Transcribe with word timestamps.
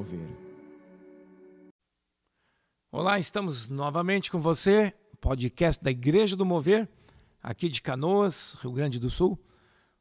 Mover. 0.00 0.26
Olá, 2.90 3.18
estamos 3.18 3.68
novamente 3.68 4.30
com 4.30 4.40
você, 4.40 4.94
podcast 5.20 5.84
da 5.84 5.90
Igreja 5.90 6.34
do 6.34 6.46
Mover, 6.46 6.88
aqui 7.42 7.68
de 7.68 7.82
Canoas, 7.82 8.56
Rio 8.62 8.72
Grande 8.72 8.98
do 8.98 9.10
Sul. 9.10 9.38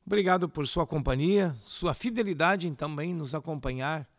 Obrigado 0.05 0.48
por 0.48 0.66
sua 0.66 0.88
companhia, 0.88 1.54
sua 1.63 1.93
fidelidade 1.93 2.66
em 2.66 2.73
também 2.73 3.13
nos 3.13 3.35
acompanhar 3.35 4.09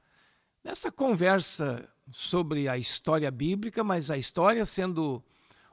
nessa 0.62 0.92
conversa 0.92 1.88
sobre 2.12 2.68
a 2.68 2.76
história 2.76 3.30
bíblica, 3.30 3.82
mas 3.82 4.10
a 4.10 4.18
história 4.18 4.66
sendo 4.66 5.24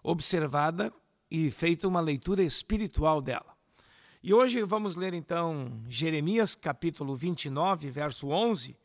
observada 0.01 0.93
e 1.29 1.51
feita 1.51 1.85
uma 1.85 1.99
leitura 1.99 2.41
espiritual 2.41 3.21
dela. 3.21 3.57
E 4.23 4.33
hoje 4.33 4.63
vamos 4.63 4.95
ler 4.95 5.13
então 5.13 5.83
Jeremias 5.89 6.55
capítulo 6.55 7.13
29, 7.13 7.91
verso 7.91 8.29
11, 8.29 8.77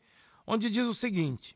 onde 0.45 0.69
diz 0.69 0.87
o 0.87 0.93
seguinte: 0.93 1.55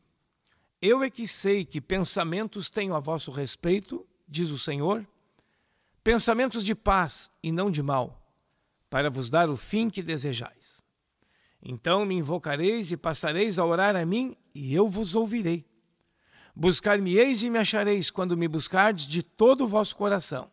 Eu 0.80 1.02
é 1.02 1.10
que 1.10 1.26
sei 1.26 1.64
que 1.64 1.80
pensamentos 1.80 2.70
tenho 2.70 2.94
a 2.94 3.00
vosso 3.00 3.30
respeito, 3.30 4.06
diz 4.26 4.50
o 4.50 4.58
Senhor, 4.58 5.06
pensamentos 6.02 6.64
de 6.64 6.74
paz 6.74 7.30
e 7.42 7.52
não 7.52 7.70
de 7.70 7.82
mal, 7.82 8.22
para 8.88 9.10
vos 9.10 9.30
dar 9.30 9.48
o 9.48 9.56
fim 9.56 9.90
que 9.90 10.02
desejais. 10.02 10.84
Então 11.62 12.04
me 12.04 12.14
invocareis 12.14 12.90
e 12.92 12.96
passareis 12.96 13.58
a 13.58 13.64
orar 13.64 13.96
a 13.96 14.06
mim, 14.06 14.36
e 14.54 14.74
eu 14.74 14.88
vos 14.88 15.14
ouvirei. 15.14 15.66
Buscar-me-eis 16.54 17.42
e 17.42 17.50
me 17.50 17.58
achareis 17.58 18.10
quando 18.10 18.36
me 18.36 18.48
buscardes 18.48 19.06
de 19.06 19.22
todo 19.22 19.64
o 19.64 19.68
vosso 19.68 19.94
coração. 19.94 20.50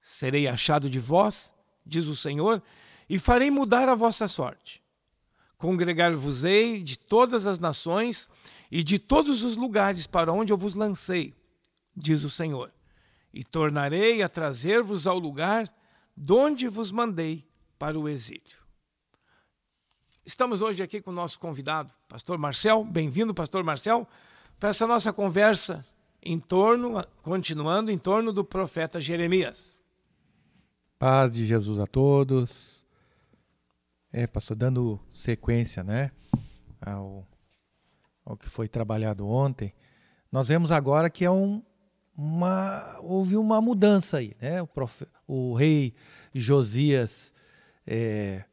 Serei 0.00 0.46
achado 0.46 0.88
de 0.88 0.98
vós, 0.98 1.54
diz 1.84 2.06
o 2.06 2.14
Senhor, 2.14 2.62
e 3.08 3.18
farei 3.18 3.50
mudar 3.50 3.88
a 3.88 3.94
vossa 3.94 4.28
sorte. 4.28 4.82
Congregar-vos-ei 5.58 6.82
de 6.82 6.96
todas 6.96 7.46
as 7.46 7.58
nações 7.58 8.30
e 8.70 8.82
de 8.82 8.98
todos 8.98 9.42
os 9.42 9.56
lugares 9.56 10.06
para 10.06 10.32
onde 10.32 10.52
eu 10.52 10.56
vos 10.56 10.74
lancei, 10.74 11.34
diz 11.96 12.22
o 12.22 12.30
Senhor, 12.30 12.72
e 13.34 13.42
tornarei 13.42 14.22
a 14.22 14.28
trazer-vos 14.28 15.06
ao 15.06 15.18
lugar 15.18 15.68
donde 16.16 16.68
vos 16.68 16.90
mandei 16.92 17.44
para 17.78 17.98
o 17.98 18.08
exílio. 18.08 18.58
Estamos 20.24 20.60
hoje 20.60 20.82
aqui 20.82 21.00
com 21.00 21.10
o 21.10 21.14
nosso 21.14 21.40
convidado, 21.40 21.92
Pastor 22.06 22.38
Marcel. 22.38 22.84
Bem-vindo, 22.84 23.34
Pastor 23.34 23.64
Marcel, 23.64 24.06
para 24.60 24.68
essa 24.68 24.86
nossa 24.86 25.12
conversa 25.12 25.84
em 26.22 26.38
torno, 26.38 27.04
continuando 27.22 27.90
em 27.90 27.98
torno 27.98 28.32
do 28.32 28.44
profeta 28.44 29.00
Jeremias. 29.00 29.78
Paz 30.98 31.32
de 31.32 31.46
Jesus 31.46 31.78
a 31.78 31.86
todos. 31.86 32.77
É, 34.12 34.26
pastor, 34.26 34.56
dando 34.56 34.98
sequência, 35.12 35.84
né, 35.84 36.10
ao, 36.80 37.26
ao 38.24 38.36
que 38.36 38.48
foi 38.48 38.68
trabalhado 38.68 39.28
ontem, 39.28 39.74
nós 40.32 40.48
vemos 40.48 40.72
agora 40.72 41.10
que 41.10 41.24
é 41.24 41.30
um, 41.30 41.62
uma, 42.16 42.98
houve 43.00 43.36
uma 43.36 43.60
mudança 43.60 44.18
aí, 44.18 44.36
né? 44.40 44.60
O, 44.60 44.66
profe, 44.66 45.06
o 45.26 45.54
rei 45.54 45.94
Josias 46.34 47.32
é, 47.86 48.44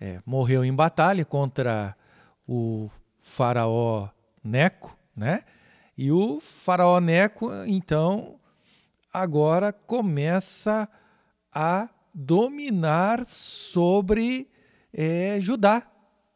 é, 0.00 0.20
morreu 0.24 0.64
em 0.64 0.74
batalha 0.74 1.24
contra 1.24 1.96
o 2.46 2.90
faraó 3.20 4.08
Neco, 4.42 4.96
né? 5.14 5.42
E 5.96 6.12
o 6.12 6.40
faraó 6.40 7.00
Neco, 7.00 7.50
então, 7.66 8.38
agora 9.12 9.72
começa 9.72 10.82
a 10.82 10.98
a 11.52 11.88
dominar 12.14 13.24
sobre 13.24 14.48
é, 14.92 15.38
Judá, 15.40 15.86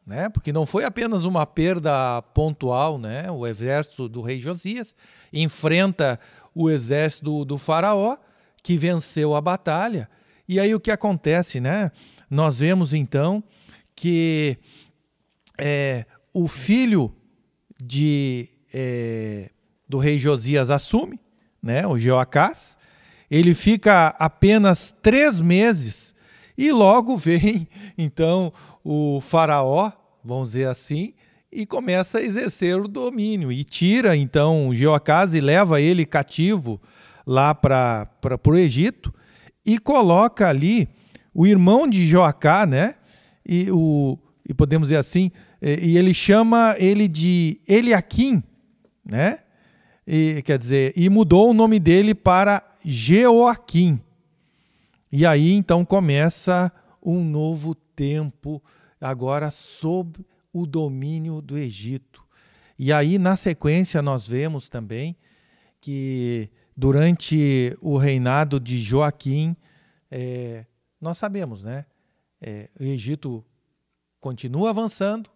né? 0.05 0.29
Porque 0.29 0.51
não 0.51 0.65
foi 0.65 0.83
apenas 0.83 1.25
uma 1.25 1.45
perda 1.45 2.21
pontual, 2.33 2.97
né? 2.97 3.31
O 3.31 3.47
exército 3.47 4.09
do 4.09 4.21
rei 4.21 4.39
Josias 4.39 4.95
enfrenta 5.31 6.19
o 6.53 6.69
exército 6.69 7.45
do, 7.45 7.57
faraó 7.57 8.17
que 8.61 8.77
venceu 8.77 9.35
a 9.35 9.41
batalha. 9.41 10.09
E 10.47 10.59
aí 10.59 10.75
o 10.75 10.79
que 10.79 10.91
acontece, 10.91 11.59
né? 11.59 11.91
Nós 12.29 12.59
vemos 12.59 12.93
então 12.93 13.43
que 13.95 14.57
é, 15.57 16.05
o 16.33 16.47
filho 16.47 17.15
de, 17.81 18.49
é, 18.73 19.49
do 19.87 19.97
rei 19.97 20.17
Josias 20.17 20.69
assume, 20.69 21.19
né? 21.61 21.87
O 21.87 21.97
Jeoacás, 21.97 22.77
ele 23.31 23.53
fica 23.53 24.09
apenas 24.19 24.93
três 25.01 25.39
meses 25.39 26.12
e 26.57 26.71
logo 26.71 27.17
vem 27.17 27.67
então 27.97 28.51
o 28.83 29.19
faraó, 29.21 29.91
vamos 30.23 30.49
dizer 30.49 30.67
assim, 30.67 31.13
e 31.51 31.65
começa 31.65 32.17
a 32.17 32.23
exercer 32.23 32.79
o 32.81 32.87
domínio 32.87 33.51
e 33.51 33.63
tira 33.63 34.17
então 34.17 34.73
Jeoacás 34.73 35.33
e 35.33 35.39
leva 35.39 35.79
ele 35.79 36.05
cativo 36.05 36.81
lá 37.25 37.53
para 37.53 38.09
o 38.45 38.55
Egito 38.55 39.13
e 39.65 39.77
coloca 39.77 40.47
ali 40.47 40.89
o 41.33 41.47
irmão 41.47 41.87
de 41.87 42.05
Joacá, 42.05 42.65
né? 42.65 42.95
E, 43.45 43.69
o, 43.71 44.17
e 44.47 44.53
podemos 44.53 44.87
dizer 44.89 44.97
assim, 44.97 45.31
e, 45.61 45.97
ele 45.97 46.13
chama 46.13 46.75
ele 46.77 47.07
de 47.07 47.59
Eliakim, 47.67 48.43
né? 49.05 49.39
E, 50.05 50.41
quer 50.43 50.57
dizer, 50.57 50.93
e 50.95 51.09
mudou 51.09 51.49
o 51.49 51.53
nome 51.53 51.79
dele 51.79 52.13
para 52.13 52.61
Jeoaquim. 52.83 53.99
E 55.15 55.27
aí 55.27 55.51
então 55.51 55.85
começa 55.85 56.71
um 56.99 57.23
novo 57.23 57.75
tempo, 57.75 58.63
agora 58.99 59.51
sob 59.51 60.25
o 60.51 60.65
domínio 60.65 61.39
do 61.39 61.55
Egito. 61.55 62.25
E 62.79 62.91
aí, 62.91 63.19
na 63.19 63.35
sequência, 63.35 64.01
nós 64.01 64.27
vemos 64.27 64.69
também 64.69 65.15
que 65.79 66.49
durante 66.75 67.77
o 67.79 67.95
reinado 67.95 68.59
de 68.59 68.79
Joaquim, 68.79 69.55
é, 70.09 70.65
nós 70.99 71.19
sabemos, 71.19 71.61
né? 71.61 71.85
É, 72.41 72.71
o 72.79 72.83
Egito 72.83 73.45
continua 74.19 74.71
avançando 74.71 75.29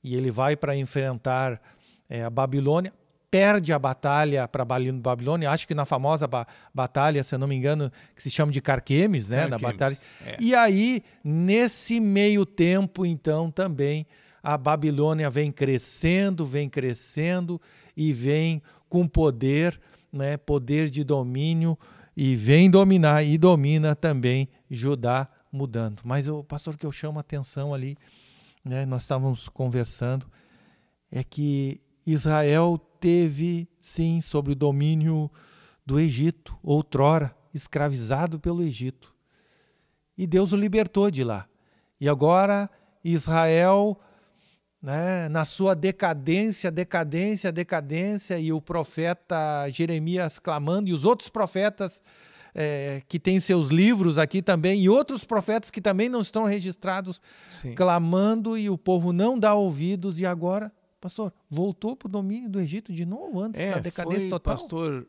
e 0.00 0.14
ele 0.14 0.30
vai 0.30 0.54
para 0.54 0.76
enfrentar 0.76 1.60
é, 2.08 2.22
a 2.22 2.30
Babilônia, 2.30 2.92
perde 3.34 3.72
a 3.72 3.78
batalha 3.80 4.46
para 4.46 4.64
Babilônia, 4.64 5.50
acho 5.50 5.66
que 5.66 5.74
na 5.74 5.84
famosa 5.84 6.24
ba 6.28 6.46
batalha, 6.72 7.20
se 7.24 7.34
eu 7.34 7.38
não 7.40 7.48
me 7.48 7.56
engano, 7.56 7.90
que 8.14 8.22
se 8.22 8.30
chama 8.30 8.52
de 8.52 8.60
Carquemes, 8.60 9.28
né? 9.28 9.48
Na 9.48 9.58
batalha. 9.58 9.98
É. 10.24 10.36
E 10.38 10.54
aí, 10.54 11.02
nesse 11.24 11.98
meio 11.98 12.46
tempo, 12.46 13.04
então, 13.04 13.50
também 13.50 14.06
a 14.40 14.56
Babilônia 14.56 15.28
vem 15.28 15.50
crescendo, 15.50 16.46
vem 16.46 16.68
crescendo 16.68 17.60
e 17.96 18.12
vem 18.12 18.62
com 18.88 19.08
poder, 19.08 19.80
né? 20.12 20.36
Poder 20.36 20.88
de 20.88 21.02
domínio 21.02 21.76
e 22.16 22.36
vem 22.36 22.70
dominar 22.70 23.24
e 23.24 23.36
domina 23.36 23.96
também 23.96 24.48
Judá 24.70 25.26
mudando. 25.50 26.02
Mas 26.04 26.28
o 26.28 26.44
pastor 26.44 26.76
que 26.76 26.86
eu 26.86 26.92
chamo 26.92 27.18
a 27.18 27.20
atenção 27.20 27.74
ali, 27.74 27.98
né? 28.64 28.86
Nós 28.86 29.02
estávamos 29.02 29.48
conversando 29.48 30.24
é 31.10 31.24
que 31.24 31.80
Israel 32.06 32.78
teve, 33.04 33.68
sim, 33.78 34.22
sobre 34.22 34.52
o 34.52 34.56
domínio 34.56 35.30
do 35.84 36.00
Egito, 36.00 36.58
outrora 36.62 37.36
escravizado 37.52 38.40
pelo 38.40 38.62
Egito. 38.62 39.14
E 40.16 40.26
Deus 40.26 40.54
o 40.54 40.56
libertou 40.56 41.10
de 41.10 41.22
lá. 41.22 41.46
E 42.00 42.08
agora 42.08 42.70
Israel, 43.04 44.00
né, 44.80 45.28
na 45.28 45.44
sua 45.44 45.74
decadência, 45.74 46.70
decadência, 46.70 47.52
decadência, 47.52 48.38
e 48.38 48.50
o 48.54 48.58
profeta 48.58 49.68
Jeremias 49.68 50.38
clamando, 50.38 50.88
e 50.88 50.94
os 50.94 51.04
outros 51.04 51.28
profetas 51.28 52.02
é, 52.54 53.02
que 53.06 53.20
têm 53.20 53.38
seus 53.38 53.68
livros 53.68 54.16
aqui 54.16 54.40
também, 54.40 54.80
e 54.80 54.88
outros 54.88 55.24
profetas 55.24 55.70
que 55.70 55.82
também 55.82 56.08
não 56.08 56.22
estão 56.22 56.44
registrados, 56.44 57.20
Sim. 57.50 57.74
clamando, 57.74 58.56
e 58.56 58.70
o 58.70 58.78
povo 58.78 59.12
não 59.12 59.38
dá 59.38 59.52
ouvidos, 59.52 60.18
e 60.18 60.24
agora 60.24 60.72
Pastor, 61.04 61.34
voltou 61.50 61.94
para 61.94 62.06
o 62.06 62.10
domínio 62.10 62.48
do 62.48 62.58
Egito 62.58 62.90
de 62.90 63.04
novo 63.04 63.38
antes 63.38 63.60
é, 63.60 63.72
da 63.72 63.78
decadência 63.78 64.20
foi, 64.20 64.30
total? 64.30 64.56
Pastor, 64.56 65.06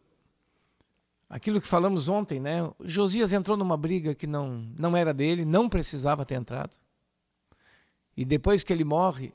aquilo 1.29 1.61
que 1.61 1.67
falamos 1.69 2.09
ontem, 2.09 2.37
né? 2.37 2.69
Josias 2.83 3.31
entrou 3.31 3.55
numa 3.55 3.77
briga 3.77 4.13
que 4.13 4.27
não, 4.27 4.69
não 4.77 4.97
era 4.97 5.13
dele, 5.13 5.45
não 5.45 5.69
precisava 5.69 6.25
ter 6.25 6.35
entrado. 6.35 6.75
E 8.17 8.25
depois 8.25 8.61
que 8.61 8.73
ele 8.73 8.83
morre, 8.83 9.33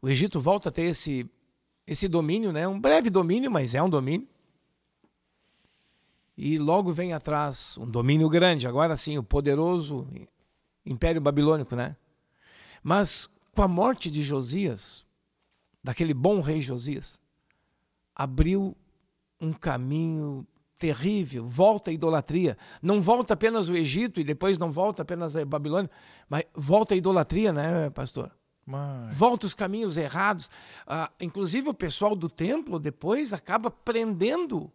o 0.00 0.08
Egito 0.08 0.40
volta 0.40 0.70
a 0.70 0.72
ter 0.72 0.84
esse, 0.84 1.30
esse 1.86 2.08
domínio, 2.08 2.52
né? 2.52 2.66
Um 2.66 2.80
breve 2.80 3.10
domínio, 3.10 3.50
mas 3.50 3.74
é 3.74 3.82
um 3.82 3.90
domínio. 3.90 4.26
E 6.38 6.56
logo 6.58 6.90
vem 6.90 7.12
atrás 7.12 7.76
um 7.76 7.86
domínio 7.86 8.30
grande, 8.30 8.66
agora 8.66 8.96
sim, 8.96 9.18
o 9.18 9.22
poderoso 9.22 10.08
Império 10.86 11.20
Babilônico, 11.20 11.76
né? 11.76 11.94
Mas 12.82 13.28
com 13.54 13.60
a 13.60 13.68
morte 13.68 14.10
de 14.10 14.22
Josias, 14.22 15.04
daquele 15.82 16.14
bom 16.14 16.40
rei 16.40 16.60
Josias, 16.60 17.20
abriu 18.14 18.76
um 19.40 19.52
caminho 19.52 20.46
terrível, 20.78 21.46
volta 21.46 21.90
a 21.90 21.92
idolatria. 21.92 22.56
Não 22.80 23.00
volta 23.00 23.34
apenas 23.34 23.68
o 23.68 23.76
Egito 23.76 24.20
e 24.20 24.24
depois 24.24 24.58
não 24.58 24.70
volta 24.70 25.02
apenas 25.02 25.36
a 25.36 25.44
Babilônia, 25.44 25.90
mas 26.28 26.44
volta 26.54 26.94
a 26.94 26.96
idolatria, 26.96 27.52
né, 27.52 27.88
pastor? 27.90 28.32
Mas... 28.66 29.16
Volta 29.16 29.46
os 29.46 29.54
caminhos 29.54 29.96
errados. 29.96 30.50
Ah, 30.86 31.10
inclusive 31.20 31.68
o 31.68 31.74
pessoal 31.74 32.16
do 32.16 32.28
templo 32.28 32.78
depois 32.78 33.32
acaba 33.32 33.70
prendendo, 33.70 34.72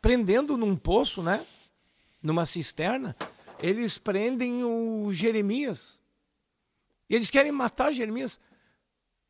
prendendo 0.00 0.56
num 0.56 0.76
poço, 0.76 1.22
né? 1.22 1.44
Numa 2.22 2.46
cisterna. 2.46 3.16
Eles 3.60 3.98
prendem 3.98 4.64
o 4.64 5.12
Jeremias. 5.12 6.00
Eles 7.08 7.30
querem 7.30 7.52
matar 7.52 7.92
Jeremias. 7.92 8.40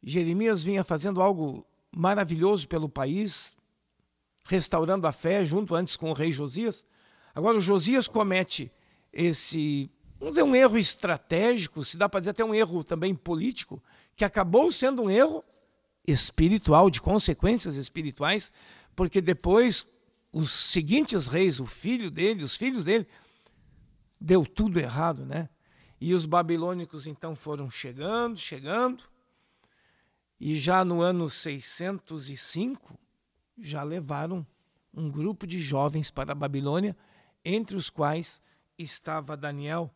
Jeremias 0.04 0.62
vinha 0.62 0.84
fazendo 0.84 1.22
algo 1.22 1.66
maravilhoso 1.90 2.68
pelo 2.68 2.88
país, 2.88 3.56
restaurando 4.44 5.06
a 5.06 5.12
fé 5.12 5.44
junto 5.44 5.74
antes 5.74 5.96
com 5.96 6.10
o 6.10 6.12
rei 6.12 6.30
Josias. 6.30 6.84
Agora 7.34 7.56
o 7.56 7.60
Josias 7.60 8.06
comete 8.06 8.70
esse, 9.10 9.90
vamos 10.18 10.34
dizer, 10.34 10.42
um 10.42 10.54
erro 10.54 10.76
estratégico, 10.76 11.84
se 11.84 11.96
dá 11.96 12.08
para 12.08 12.20
dizer 12.20 12.30
até 12.30 12.44
um 12.44 12.54
erro 12.54 12.84
também 12.84 13.14
político, 13.14 13.82
que 14.14 14.24
acabou 14.24 14.70
sendo 14.70 15.02
um 15.02 15.10
erro 15.10 15.42
espiritual, 16.06 16.90
de 16.90 17.00
consequências 17.00 17.76
espirituais, 17.76 18.52
porque 18.94 19.22
depois 19.22 19.86
os 20.30 20.50
seguintes 20.50 21.28
reis, 21.28 21.60
o 21.60 21.66
filho 21.66 22.10
dele, 22.10 22.44
os 22.44 22.54
filhos 22.54 22.84
dele, 22.84 23.06
deu 24.20 24.44
tudo 24.44 24.78
errado, 24.78 25.24
né? 25.24 25.48
E 26.00 26.12
os 26.12 26.26
babilônicos 26.26 27.06
então 27.06 27.34
foram 27.34 27.70
chegando, 27.70 28.36
chegando, 28.36 29.04
e 30.40 30.58
já 30.58 30.84
no 30.84 31.00
ano 31.00 31.28
605 31.28 32.98
já 33.58 33.82
levaram 33.82 34.46
um 34.92 35.10
grupo 35.10 35.46
de 35.46 35.60
jovens 35.60 36.10
para 36.10 36.32
a 36.32 36.34
Babilônia, 36.34 36.96
entre 37.44 37.76
os 37.76 37.90
quais 37.90 38.42
estava 38.78 39.36
Daniel. 39.36 39.90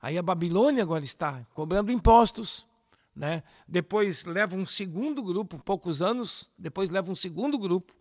Aí 0.00 0.16
a 0.16 0.22
Babilônia 0.22 0.82
agora 0.82 1.04
está 1.04 1.44
cobrando 1.54 1.92
impostos, 1.92 2.66
né? 3.14 3.42
Depois 3.66 4.24
leva 4.24 4.56
um 4.56 4.64
segundo 4.64 5.22
grupo, 5.22 5.58
poucos 5.58 6.00
anos, 6.00 6.50
depois 6.56 6.90
leva 6.90 7.10
um 7.10 7.16
segundo 7.16 7.58
grupo, 7.58 7.92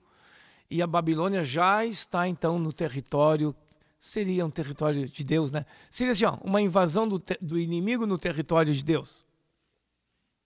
e 0.70 0.82
a 0.82 0.88
Babilônia 0.88 1.44
já 1.44 1.86
está 1.86 2.28
então 2.28 2.60
no 2.60 2.72
território 2.72 3.56
seria 4.00 4.46
um 4.46 4.50
território 4.50 5.08
de 5.08 5.24
Deus, 5.24 5.52
né? 5.52 5.66
Seria 5.90 6.12
assim, 6.12 6.26
ó, 6.26 6.38
uma 6.44 6.62
invasão 6.62 7.08
do, 7.08 7.22
do 7.42 7.58
inimigo 7.58 8.06
no 8.06 8.18
território 8.18 8.74
de 8.74 8.84
Deus. 8.84 9.26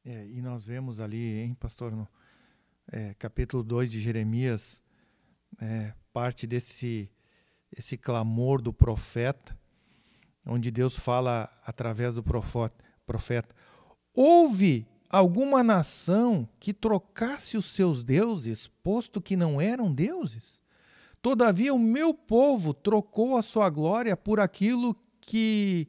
É, 0.04 0.28
e 0.28 0.42
nós 0.42 0.66
vemos 0.66 1.00
ali, 1.00 1.40
hein, 1.40 1.54
pastor, 1.54 1.92
no 1.92 2.08
é, 2.92 3.14
capítulo 3.14 3.64
2 3.64 3.92
de 3.92 4.00
Jeremias, 4.00 4.84
é, 5.60 5.94
parte 6.12 6.48
desse 6.48 7.10
esse 7.78 7.98
clamor 7.98 8.62
do 8.62 8.74
profeta, 8.74 9.58
onde 10.46 10.70
Deus 10.72 10.98
fala 10.98 11.50
através 11.66 12.16
do 12.16 12.24
profeta: 12.24 13.56
Houve 14.14 14.88
alguma 15.10 15.64
nação 15.64 16.50
que 16.60 16.74
trocasse 16.74 17.56
os 17.56 17.66
seus 17.66 18.04
deuses, 18.04 18.68
posto 18.68 19.22
que 19.22 19.38
não 19.38 19.62
eram 19.62 19.94
deuses? 19.94 20.62
Todavia, 21.22 21.74
o 21.74 21.80
meu 21.80 22.14
povo 22.14 22.74
trocou 22.74 23.38
a 23.38 23.44
sua 23.44 23.70
glória 23.70 24.18
por 24.18 24.40
aquilo 24.40 24.96
que 25.22 25.88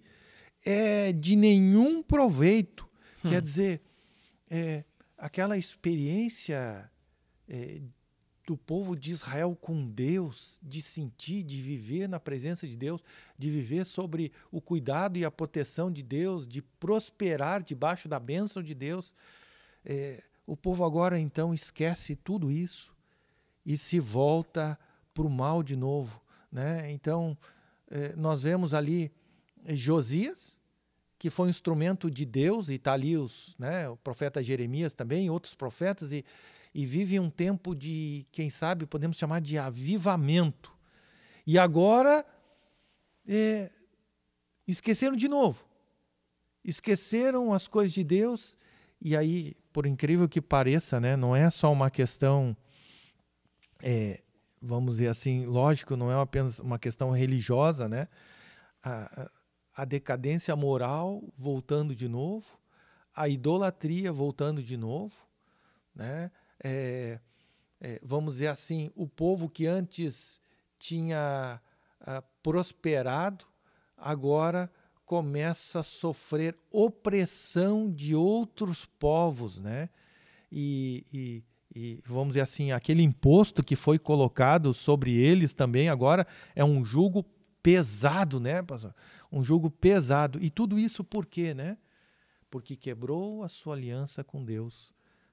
é 0.64 1.12
de 1.12 1.34
nenhum 1.34 2.02
proveito. 2.02 2.86
Hum. 3.24 3.30
Quer 3.30 3.40
dizer, 3.40 3.80
é, 4.54 4.84
aquela 5.16 5.56
experiência 5.56 6.90
é, 7.48 7.80
do 8.46 8.54
povo 8.54 8.94
de 8.94 9.10
Israel 9.10 9.56
com 9.58 9.88
Deus, 9.88 10.60
de 10.62 10.82
sentir, 10.82 11.42
de 11.42 11.58
viver 11.62 12.06
na 12.06 12.20
presença 12.20 12.68
de 12.68 12.76
Deus, 12.76 13.02
de 13.38 13.48
viver 13.48 13.86
sobre 13.86 14.30
o 14.50 14.60
cuidado 14.60 15.16
e 15.16 15.24
a 15.24 15.30
proteção 15.30 15.90
de 15.90 16.02
Deus, 16.02 16.46
de 16.46 16.60
prosperar 16.60 17.62
debaixo 17.62 18.10
da 18.10 18.20
bênção 18.20 18.62
de 18.62 18.74
Deus. 18.74 19.14
É, 19.86 20.22
o 20.46 20.54
povo 20.54 20.84
agora 20.84 21.18
então 21.18 21.54
esquece 21.54 22.14
tudo 22.14 22.50
isso 22.50 22.94
e 23.64 23.78
se 23.78 23.98
volta 23.98 24.78
para 25.14 25.24
o 25.24 25.30
mal 25.30 25.62
de 25.62 25.76
novo. 25.76 26.20
Né? 26.50 26.92
Então, 26.92 27.38
é, 27.90 28.14
nós 28.16 28.42
vemos 28.42 28.74
ali 28.74 29.10
Josias, 29.68 30.60
que 31.22 31.30
foi 31.30 31.46
um 31.46 31.50
instrumento 31.50 32.10
de 32.10 32.26
Deus, 32.26 32.68
e 32.68 32.74
está 32.74 32.94
ali 32.94 33.16
os, 33.16 33.54
né, 33.56 33.88
o 33.88 33.96
profeta 33.96 34.42
Jeremias 34.42 34.92
também, 34.92 35.30
outros 35.30 35.54
profetas, 35.54 36.10
e, 36.10 36.24
e 36.74 36.84
vive 36.84 37.20
um 37.20 37.30
tempo 37.30 37.76
de, 37.76 38.26
quem 38.32 38.50
sabe, 38.50 38.86
podemos 38.86 39.16
chamar 39.16 39.40
de 39.40 39.56
avivamento. 39.56 40.72
E 41.46 41.56
agora 41.60 42.26
é, 43.24 43.70
esqueceram 44.66 45.14
de 45.14 45.28
novo. 45.28 45.64
Esqueceram 46.64 47.52
as 47.52 47.68
coisas 47.68 47.94
de 47.94 48.02
Deus, 48.02 48.58
e 49.00 49.16
aí, 49.16 49.54
por 49.72 49.86
incrível 49.86 50.28
que 50.28 50.40
pareça, 50.40 50.98
né, 50.98 51.14
não 51.16 51.36
é 51.36 51.48
só 51.50 51.70
uma 51.70 51.88
questão, 51.88 52.56
é, 53.80 54.24
vamos 54.60 54.96
dizer 54.96 55.06
assim, 55.06 55.46
lógico, 55.46 55.96
não 55.96 56.10
é 56.10 56.20
apenas 56.20 56.58
uma 56.58 56.80
questão 56.80 57.12
religiosa, 57.12 57.88
né? 57.88 58.08
A 59.76 59.84
decadência 59.84 60.54
moral 60.54 61.22
voltando 61.36 61.94
de 61.94 62.08
novo, 62.08 62.46
a 63.14 63.28
idolatria 63.28 64.12
voltando 64.12 64.62
de 64.62 64.76
novo, 64.76 65.14
né? 65.94 66.30
É, 66.62 67.18
é, 67.80 68.00
vamos 68.02 68.34
dizer 68.34 68.46
assim, 68.46 68.90
o 68.94 69.08
povo 69.08 69.48
que 69.48 69.66
antes 69.66 70.40
tinha 70.78 71.60
ah, 72.00 72.22
prosperado, 72.42 73.44
agora 73.96 74.70
começa 75.04 75.80
a 75.80 75.82
sofrer 75.82 76.56
opressão 76.70 77.90
de 77.90 78.14
outros 78.14 78.84
povos, 78.84 79.58
né? 79.58 79.88
E, 80.50 81.04
e, 81.12 81.44
e, 81.74 82.02
vamos 82.06 82.28
dizer 82.28 82.42
assim, 82.42 82.72
aquele 82.72 83.02
imposto 83.02 83.64
que 83.64 83.74
foi 83.74 83.98
colocado 83.98 84.72
sobre 84.72 85.12
eles 85.14 85.54
também 85.54 85.88
agora 85.88 86.26
é 86.54 86.64
um 86.64 86.84
jugo 86.84 87.24
pesado, 87.62 88.40
né, 88.40 88.62
pastor? 88.62 88.94
Um 89.30 89.42
jugo 89.42 89.70
pesado. 89.70 90.42
E 90.42 90.50
tudo 90.50 90.78
isso 90.78 91.04
por 91.04 91.26
quê, 91.26 91.54
né? 91.54 91.78
Porque 92.50 92.76
quebrou 92.76 93.42
a 93.42 93.48
sua 93.48 93.74
aliança 93.74 94.22
com 94.22 94.44
Deus, 94.44 94.92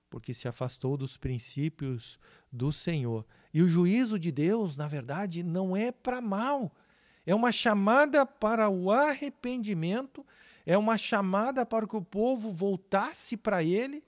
porque 0.10 0.34
se 0.34 0.48
afastou 0.48 0.96
dos 0.96 1.18
princípios 1.18 2.20
do 2.52 2.72
Senhor. 2.72 3.26
E 3.54 3.62
o 3.62 3.68
juízo 3.68 4.18
de 4.18 4.32
Deus, 4.32 4.76
na 4.76 4.88
verdade, 4.88 5.44
não 5.44 5.76
é 5.76 5.92
para 5.92 6.22
mal. 6.22 6.74
É 7.26 7.36
uma 7.36 7.52
chamada 7.52 8.26
para 8.26 8.70
o 8.70 8.92
arrependimento, 8.92 10.26
é 10.66 10.78
uma 10.78 10.98
chamada 10.98 11.66
para 11.66 11.88
que 11.88 11.96
o 11.96 12.02
povo 12.02 12.52
voltasse 12.52 13.36
para 13.36 13.64
ele, 13.64 14.04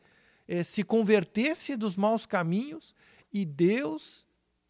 eh, 0.47 0.63
se 0.63 0.83
convertesse 0.83 1.75
dos 1.75 1.95
maus 1.95 2.25
caminhos, 2.25 2.95
e 3.33 3.45
Deus 3.45 4.27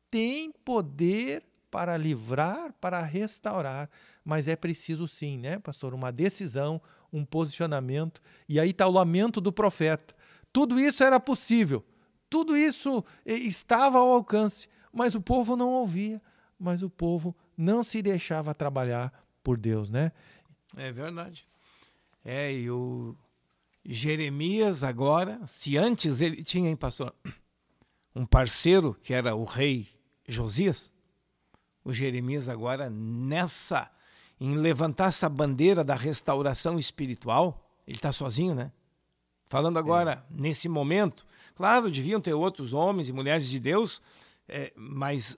tem 0.10 0.52
poder 0.52 1.44
para 1.72 1.98
livrar, 1.98 2.74
para 2.80 3.02
restaurar. 3.02 3.90
Mas 4.24 4.48
é 4.48 4.56
preciso 4.56 5.08
sim, 5.08 5.38
né, 5.38 5.58
pastor? 5.58 5.94
Uma 5.94 6.12
decisão, 6.12 6.80
um 7.12 7.26
posicionamento. 7.26 8.22
E 8.48 8.60
aí 8.60 8.70
está 8.70 8.86
o 8.86 8.92
lamento 8.92 9.42
do 9.42 9.52
profeta. 9.52 10.14
Tudo 10.54 10.80
isso 10.80 11.04
era 11.04 11.20
possível, 11.20 11.84
tudo 12.30 12.56
isso 12.56 13.04
eh, 13.26 13.34
estava 13.34 14.00
ao 14.00 14.12
alcance, 14.12 14.68
mas 14.92 15.16
o 15.16 15.22
povo 15.22 15.56
não 15.56 15.70
ouvia, 15.70 16.22
mas 16.60 16.84
o 16.84 16.90
povo 16.90 17.36
não 17.58 17.84
se 17.84 18.02
deixava 18.02 18.54
trabalhar 18.54 19.14
por 19.42 19.58
Deus, 19.58 19.90
né? 19.90 20.12
É 20.76 20.92
verdade. 20.92 21.48
É, 22.24 22.54
e 22.54 22.70
o 22.70 23.16
Jeremias 23.86 24.84
agora, 24.84 25.40
se 25.48 25.78
antes 25.78 26.22
ele 26.22 26.44
tinha, 26.44 26.70
hein, 26.70 26.76
pastor, 26.76 27.16
um 28.16 28.26
parceiro 28.26 28.96
que 29.02 29.14
era 29.14 29.36
o 29.36 29.44
rei 29.44 29.88
Josias, 30.28 30.94
o 31.84 31.94
Jeremias 31.94 32.48
agora 32.50 32.90
nessa, 32.90 33.90
em 34.40 34.56
levantar 34.56 35.08
essa 35.08 35.28
bandeira 35.28 35.84
da 35.84 35.96
restauração 35.96 36.78
espiritual, 36.78 37.70
ele 37.88 37.98
está 37.98 38.12
sozinho, 38.12 38.54
né? 38.56 38.72
Falando 39.48 39.78
agora, 39.78 40.14
é. 40.14 40.42
nesse 40.42 40.70
momento, 40.70 41.26
claro, 41.56 41.92
deviam 41.92 42.22
ter 42.22 42.34
outros 42.34 42.74
homens 42.74 43.10
e 43.10 43.14
mulheres 43.14 43.50
de 43.50 43.60
Deus, 43.60 44.02
é, 44.48 44.72
mas 44.76 45.36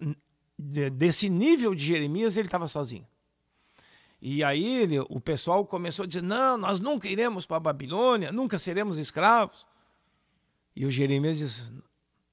desse 0.57 1.29
nível 1.29 1.73
de 1.73 1.83
Jeremias 1.83 2.37
ele 2.37 2.47
estava 2.47 2.67
sozinho. 2.67 3.07
E 4.21 4.43
aí 4.43 4.81
ele, 4.81 4.99
o 4.99 5.19
pessoal 5.19 5.65
começou 5.65 6.03
a 6.03 6.07
dizer: 6.07 6.21
não, 6.21 6.57
nós 6.57 6.79
nunca 6.79 7.09
iremos 7.09 7.45
para 7.45 7.57
a 7.57 7.59
Babilônia, 7.59 8.31
nunca 8.31 8.57
seremos 8.57 8.97
escravos. 8.97 9.65
E 10.75 10.85
o 10.85 10.91
Jeremias 10.91 11.39
diz: 11.39 11.73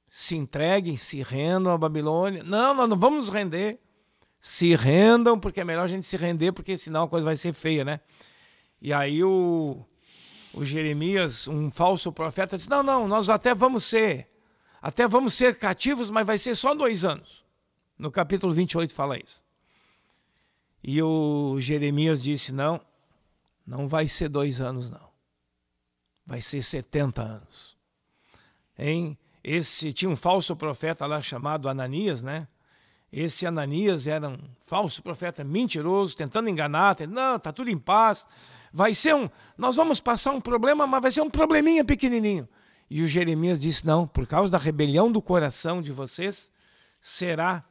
se 0.07 0.37
entreguem, 0.37 0.97
se 0.97 1.23
rendam 1.23 1.73
à 1.73 1.79
Babilônia. 1.79 2.45
Não, 2.45 2.75
nós 2.75 2.88
não 2.88 2.99
vamos 2.99 3.26
nos 3.26 3.35
render. 3.35 3.81
Se 4.40 4.75
rendam, 4.75 5.38
porque 5.38 5.61
é 5.61 5.64
melhor 5.64 5.85
a 5.85 5.88
gente 5.88 6.06
se 6.06 6.16
render, 6.16 6.52
porque 6.52 6.78
senão 6.78 7.04
a 7.04 7.09
coisa 7.09 7.26
vai 7.26 7.37
ser 7.37 7.52
feia, 7.52 7.85
né? 7.85 8.00
E 8.80 8.92
aí 8.92 9.23
o, 9.23 9.85
o 10.54 10.64
Jeremias, 10.64 11.47
um 11.47 11.70
falso 11.70 12.11
profeta, 12.11 12.56
disse: 12.56 12.70
Não, 12.70 12.82
não, 12.82 13.06
nós 13.06 13.28
até 13.28 13.54
vamos 13.54 13.85
ser, 13.85 14.28
até 14.80 15.06
vamos 15.06 15.35
ser 15.35 15.59
cativos, 15.59 16.09
mas 16.09 16.26
vai 16.26 16.38
ser 16.38 16.56
só 16.56 16.75
dois 16.75 17.04
anos. 17.04 17.44
No 17.99 18.11
capítulo 18.11 18.52
28 18.54 18.94
fala 18.94 19.18
isso. 19.18 19.44
E 20.82 21.02
o 21.02 21.61
Jeremias 21.61 22.23
disse: 22.23 22.50
Não, 22.50 22.80
não 23.66 23.87
vai 23.87 24.09
ser 24.09 24.30
dois 24.30 24.59
anos, 24.59 24.88
não. 24.88 25.11
vai 26.25 26.40
ser 26.40 26.62
70 26.62 27.20
anos. 27.20 27.76
Hein? 28.78 29.18
Esse 29.44 29.92
tinha 29.92 30.11
um 30.11 30.16
falso 30.16 30.56
profeta 30.56 31.06
lá 31.06 31.23
chamado 31.23 31.68
Ananias, 31.68 32.23
né? 32.23 32.49
Esse 33.12 33.45
Ananias 33.45 34.07
era 34.07 34.29
um 34.29 34.38
falso 34.62 35.02
profeta 35.02 35.43
mentiroso, 35.43 36.17
tentando 36.17 36.49
enganar, 36.49 36.95
tentando, 36.95 37.14
não, 37.14 37.38
tá 37.38 37.52
tudo 37.52 37.69
em 37.69 37.79
paz. 37.79 38.26
Vai 38.73 38.95
ser 38.95 39.14
um, 39.14 39.29
nós 39.59 39.76
vamos 39.76 39.99
passar 39.99 40.33
um 40.33 40.40
problema, 40.40 40.87
mas 40.87 41.02
vai 41.02 41.11
ser 41.11 41.21
um 41.21 41.31
probleminha 41.31 41.85
pequenininho. 41.85 42.49
E 42.88 43.02
o 43.02 43.09
Jeremias 43.09 43.59
disse: 43.59 43.85
"Não, 43.85 44.07
por 44.07 44.26
causa 44.26 44.52
da 44.52 44.59
rebelião 44.59 45.11
do 45.11 45.21
coração 45.21 45.83
de 45.83 45.90
vocês, 45.90 46.52
será 47.00 47.64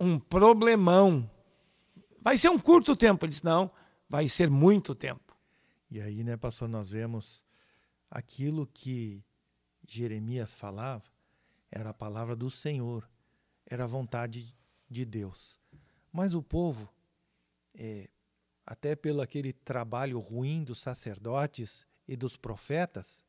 um 0.00 0.18
problemão. 0.18 1.30
Vai 2.22 2.38
ser 2.38 2.48
um 2.48 2.58
curto 2.58 2.96
tempo". 2.96 3.26
Ele 3.26 3.30
disse: 3.30 3.44
"Não, 3.44 3.70
vai 4.08 4.28
ser 4.28 4.48
muito 4.48 4.94
tempo". 4.94 5.36
E 5.90 6.00
aí, 6.00 6.24
né, 6.24 6.36
pastor, 6.36 6.68
nós 6.68 6.90
vemos 6.90 7.44
aquilo 8.10 8.66
que 8.66 9.22
Jeremias 9.86 10.52
falava, 10.54 11.04
era 11.70 11.90
a 11.90 11.94
palavra 11.94 12.34
do 12.34 12.50
Senhor, 12.50 13.08
era 13.66 13.84
a 13.84 13.86
vontade 13.86 14.54
de 14.88 15.04
Deus. 15.04 15.60
Mas 16.12 16.34
o 16.34 16.42
povo, 16.42 16.88
é, 17.74 18.08
até 18.64 18.96
pelo 18.96 19.20
aquele 19.20 19.52
trabalho 19.52 20.18
ruim 20.18 20.64
dos 20.64 20.80
sacerdotes 20.80 21.86
e 22.06 22.16
dos 22.16 22.36
profetas, 22.36 23.24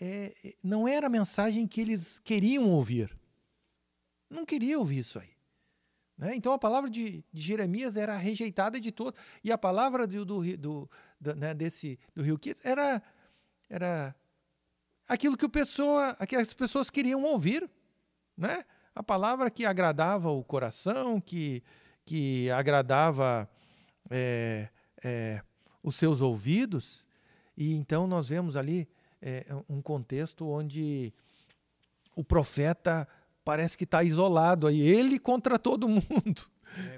é, 0.00 0.54
não 0.62 0.86
era 0.86 1.06
a 1.06 1.10
mensagem 1.10 1.66
que 1.66 1.80
eles 1.80 2.18
queriam 2.18 2.66
ouvir. 2.66 3.16
Não 4.28 4.44
queriam 4.44 4.80
ouvir 4.80 4.98
isso 4.98 5.18
aí. 5.18 5.30
Né? 6.16 6.34
Então 6.34 6.52
a 6.52 6.58
palavra 6.58 6.90
de, 6.90 7.24
de, 7.32 7.42
Jeremias 7.42 7.96
era 7.96 8.16
rejeitada 8.16 8.78
de 8.78 8.92
todos. 8.92 9.18
E 9.42 9.50
a 9.50 9.56
palavra 9.56 10.06
do, 10.06 10.24
do, 10.24 10.56
do, 10.56 10.90
do 11.18 11.34
né, 11.34 11.54
desse, 11.54 11.98
do 12.14 12.22
Rio 12.22 12.38
Kids 12.38 12.64
era, 12.64 13.02
era 13.68 14.14
aquilo 15.08 15.36
que, 15.36 15.48
pessoa, 15.48 16.14
que 16.28 16.36
as 16.36 16.52
pessoas 16.52 16.90
queriam 16.90 17.22
ouvir. 17.22 17.68
Né? 18.36 18.64
A 18.94 19.02
palavra 19.02 19.50
que 19.50 19.64
agradava 19.64 20.30
o 20.30 20.42
coração, 20.42 21.20
que, 21.20 21.62
que 22.04 22.50
agradava 22.50 23.48
é, 24.10 24.68
é, 25.02 25.42
os 25.82 25.96
seus 25.96 26.20
ouvidos. 26.20 27.06
E 27.56 27.74
então 27.74 28.06
nós 28.06 28.28
vemos 28.28 28.56
ali 28.56 28.88
é, 29.22 29.46
um 29.68 29.80
contexto 29.80 30.48
onde 30.48 31.12
o 32.14 32.24
profeta 32.24 33.06
parece 33.44 33.76
que 33.76 33.84
está 33.84 34.02
isolado 34.02 34.66
aí, 34.66 34.80
ele 34.80 35.18
contra 35.18 35.58
todo 35.58 35.88
mundo, 35.88 36.42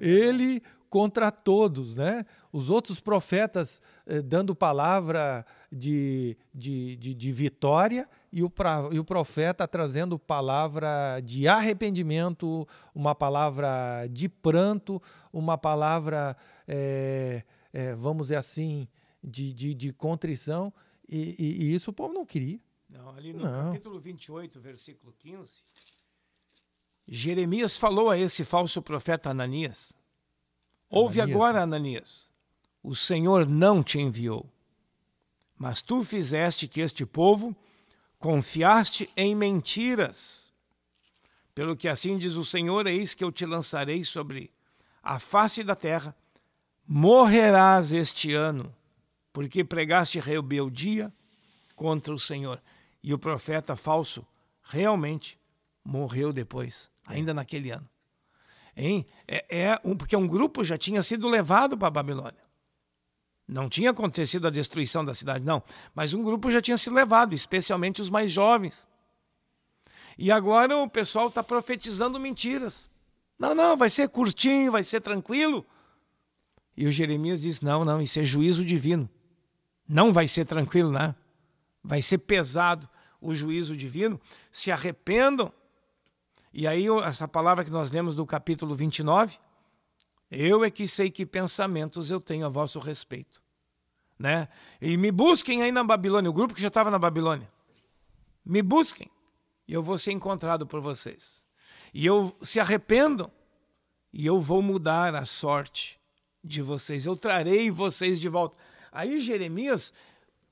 é 0.00 0.04
ele 0.04 0.62
contra 0.90 1.30
todos, 1.30 1.96
né? 1.96 2.26
Os 2.52 2.68
outros 2.68 3.00
profetas 3.00 3.80
eh, 4.04 4.20
dando 4.20 4.54
palavra 4.54 5.46
de, 5.70 6.36
de, 6.54 6.96
de, 6.96 7.14
de 7.14 7.32
vitória 7.32 8.06
e 8.32 8.42
o, 8.42 8.48
pra, 8.48 8.88
e 8.90 8.98
o 8.98 9.04
profeta 9.04 9.68
trazendo 9.68 10.18
palavra 10.18 11.20
de 11.22 11.46
arrependimento, 11.46 12.66
uma 12.94 13.14
palavra 13.14 14.06
de 14.10 14.28
pranto, 14.28 15.00
uma 15.30 15.58
palavra, 15.58 16.34
é, 16.66 17.44
é, 17.72 17.94
vamos 17.94 18.28
dizer 18.28 18.36
assim, 18.36 18.88
de, 19.22 19.52
de, 19.52 19.74
de 19.74 19.92
contrição, 19.92 20.72
e, 21.06 21.36
e, 21.38 21.64
e, 21.64 21.74
isso 21.74 21.90
o 21.90 21.92
povo 21.92 22.14
não 22.14 22.24
queria. 22.24 22.58
Não, 22.88 23.10
ali 23.10 23.34
no 23.34 23.44
não. 23.44 23.72
capítulo 23.72 24.00
28, 24.00 24.60
versículo 24.60 25.14
15, 25.18 25.60
Jeremias 27.06 27.76
falou 27.76 28.08
a 28.08 28.16
esse 28.16 28.44
falso 28.44 28.80
profeta 28.80 29.28
Ananias: 29.28 29.92
Ouve 30.88 31.20
Ananias. 31.20 31.36
agora, 31.36 31.62
Ananias, 31.62 32.30
o 32.82 32.94
Senhor 32.94 33.46
não 33.46 33.82
te 33.82 33.98
enviou, 33.98 34.50
mas 35.58 35.82
tu 35.82 36.02
fizeste 36.02 36.66
que 36.66 36.80
este 36.80 37.04
povo 37.04 37.54
Confiaste 38.22 39.10
em 39.16 39.34
mentiras. 39.34 40.52
Pelo 41.52 41.74
que 41.76 41.88
assim 41.88 42.16
diz 42.16 42.36
o 42.36 42.44
Senhor, 42.44 42.86
eis 42.86 43.14
que 43.14 43.24
eu 43.24 43.32
te 43.32 43.44
lançarei 43.44 44.04
sobre 44.04 44.48
a 45.02 45.18
face 45.18 45.64
da 45.64 45.74
terra. 45.74 46.14
Morrerás 46.86 47.90
este 47.90 48.32
ano, 48.32 48.72
porque 49.32 49.64
pregaste 49.64 50.20
rebeldia 50.20 51.12
contra 51.74 52.14
o 52.14 52.18
Senhor. 52.18 52.62
E 53.02 53.12
o 53.12 53.18
profeta 53.18 53.74
falso 53.74 54.24
realmente 54.62 55.36
morreu 55.84 56.32
depois, 56.32 56.92
ainda 57.08 57.34
naquele 57.34 57.72
ano. 57.72 57.88
Hein? 58.76 59.04
É, 59.26 59.44
é 59.50 59.80
um, 59.82 59.96
porque 59.96 60.14
um 60.14 60.28
grupo 60.28 60.62
já 60.62 60.78
tinha 60.78 61.02
sido 61.02 61.26
levado 61.26 61.76
para 61.76 61.88
a 61.88 61.90
Babilônia. 61.90 62.41
Não 63.46 63.68
tinha 63.68 63.90
acontecido 63.90 64.46
a 64.46 64.50
destruição 64.50 65.04
da 65.04 65.14
cidade, 65.14 65.44
não. 65.44 65.62
Mas 65.94 66.14
um 66.14 66.22
grupo 66.22 66.50
já 66.50 66.62
tinha 66.62 66.78
se 66.78 66.88
levado, 66.88 67.34
especialmente 67.34 68.00
os 68.00 68.08
mais 68.08 68.30
jovens. 68.30 68.86
E 70.16 70.30
agora 70.30 70.76
o 70.76 70.88
pessoal 70.88 71.28
está 71.28 71.42
profetizando 71.42 72.20
mentiras. 72.20 72.90
Não, 73.38 73.54
não, 73.54 73.76
vai 73.76 73.90
ser 73.90 74.08
curtinho, 74.08 74.72
vai 74.72 74.84
ser 74.84 75.00
tranquilo. 75.00 75.66
E 76.76 76.86
o 76.86 76.92
Jeremias 76.92 77.40
diz: 77.40 77.60
não, 77.60 77.84
não, 77.84 78.00
isso 78.00 78.18
é 78.18 78.24
juízo 78.24 78.64
divino. 78.64 79.08
Não 79.88 80.12
vai 80.12 80.28
ser 80.28 80.44
tranquilo, 80.44 80.90
né? 80.90 81.14
Vai 81.82 82.00
ser 82.00 82.18
pesado 82.18 82.88
o 83.20 83.34
juízo 83.34 83.76
divino. 83.76 84.20
Se 84.50 84.70
arrependam. 84.70 85.52
E 86.52 86.66
aí, 86.66 86.86
essa 87.04 87.26
palavra 87.26 87.64
que 87.64 87.70
nós 87.70 87.90
lemos 87.90 88.14
do 88.14 88.24
capítulo 88.24 88.74
29 88.74 89.38
eu 90.34 90.64
é 90.64 90.70
que 90.70 90.88
sei 90.88 91.10
que 91.10 91.26
pensamentos 91.26 92.10
eu 92.10 92.18
tenho 92.18 92.46
a 92.46 92.48
vosso 92.48 92.78
respeito. 92.78 93.42
Né? 94.18 94.48
E 94.80 94.96
me 94.96 95.10
busquem 95.10 95.62
aí 95.62 95.70
na 95.70 95.84
Babilônia, 95.84 96.30
o 96.30 96.32
grupo 96.32 96.54
que 96.54 96.62
já 96.62 96.68
estava 96.68 96.90
na 96.90 96.98
Babilônia. 96.98 97.50
Me 98.42 98.62
busquem 98.62 99.10
e 99.68 99.74
eu 99.74 99.82
vou 99.82 99.98
ser 99.98 100.12
encontrado 100.12 100.66
por 100.66 100.80
vocês. 100.80 101.46
E 101.92 102.06
eu 102.06 102.34
se 102.40 102.58
arrependam 102.58 103.30
e 104.10 104.24
eu 104.24 104.40
vou 104.40 104.62
mudar 104.62 105.14
a 105.14 105.26
sorte 105.26 106.00
de 106.42 106.62
vocês. 106.62 107.04
Eu 107.04 107.14
trarei 107.14 107.70
vocês 107.70 108.18
de 108.18 108.28
volta. 108.28 108.56
Aí 108.90 109.20
Jeremias, 109.20 109.92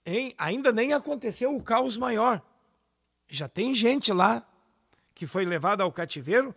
hein, 0.04 0.34
ainda 0.36 0.72
nem 0.72 0.92
aconteceu 0.92 1.56
o 1.56 1.62
caos 1.62 1.96
maior. 1.96 2.42
Já 3.28 3.48
tem 3.48 3.74
gente 3.74 4.12
lá 4.12 4.46
que 5.14 5.26
foi 5.26 5.46
levada 5.46 5.82
ao 5.82 5.92
cativeiro 5.92 6.54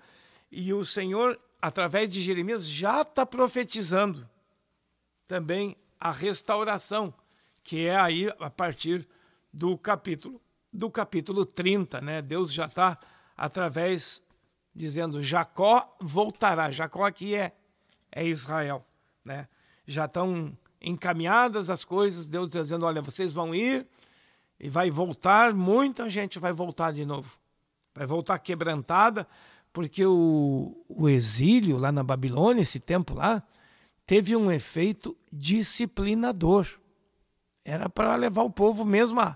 e 0.52 0.74
o 0.74 0.84
Senhor 0.84 1.40
através 1.64 2.10
de 2.10 2.20
Jeremias, 2.20 2.68
já 2.68 3.04
está 3.04 3.26
profetizando 3.26 4.30
também 5.26 5.78
a 5.98 6.12
restauração, 6.12 7.14
que 7.64 7.88
é 7.88 7.96
aí 7.96 8.30
a 8.38 8.50
partir 8.50 9.08
do 9.54 9.78
capítulo 9.78 10.42
do 10.74 10.92
capítulo 10.92 11.46
30, 11.46 12.02
né? 12.02 12.22
Deus 12.22 12.52
já 12.52 12.66
está 12.66 13.00
através 13.38 14.22
dizendo 14.76 15.24
Jacó 15.24 15.96
voltará. 16.02 16.70
Jacó 16.70 17.06
aqui 17.06 17.34
é 17.34 17.54
é 18.12 18.28
Israel, 18.28 18.86
né? 19.24 19.48
Já 19.88 20.04
estão 20.04 20.58
encaminhadas 20.82 21.70
as 21.70 21.86
coisas, 21.86 22.28
Deus 22.28 22.50
dizendo, 22.50 22.86
olha, 22.86 23.02
vocês 23.02 23.32
vão 23.32 23.56
ir 23.56 23.88
e 24.60 24.70
vai 24.70 24.92
voltar, 24.92 25.54
muita 25.54 26.10
gente 26.10 26.40
vai 26.40 26.52
voltar 26.52 26.92
de 26.92 27.06
novo. 27.06 27.38
Vai 27.96 28.06
voltar 28.06 28.38
quebrantada, 28.40 29.26
porque 29.74 30.06
o, 30.06 30.86
o 30.88 31.10
exílio 31.10 31.78
lá 31.78 31.92
na 31.92 32.04
Babilônia, 32.04 32.62
esse 32.62 32.80
tempo 32.80 33.16
lá, 33.16 33.44
teve 34.06 34.36
um 34.36 34.52
efeito 34.52 35.18
disciplinador. 35.32 36.68
Era 37.66 37.90
para 37.90 38.16
levar 38.16 38.44
o 38.44 38.52
povo 38.52 38.86
mesmo 38.86 39.20
a, 39.20 39.36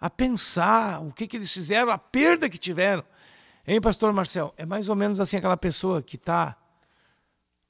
a 0.00 0.08
pensar 0.08 1.02
o 1.02 1.12
que, 1.12 1.26
que 1.26 1.36
eles 1.36 1.52
fizeram, 1.52 1.92
a 1.92 1.98
perda 1.98 2.48
que 2.48 2.56
tiveram. 2.56 3.04
Hein, 3.66 3.80
pastor 3.80 4.12
Marcel? 4.12 4.54
É 4.56 4.64
mais 4.64 4.88
ou 4.88 4.96
menos 4.96 5.20
assim 5.20 5.36
aquela 5.36 5.56
pessoa 5.56 6.02
que 6.02 6.16
está 6.16 6.56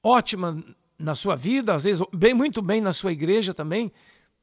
ótima 0.03 0.63
na 0.97 1.17
sua 1.17 1.35
vida, 1.35 1.75
às 1.75 1.85
vezes 1.85 2.05
bem, 2.13 2.33
muito 2.33 2.63
bem 2.63 2.81
na 2.81 2.93
sua 2.93 3.11
igreja 3.11 3.53
também, 3.53 3.91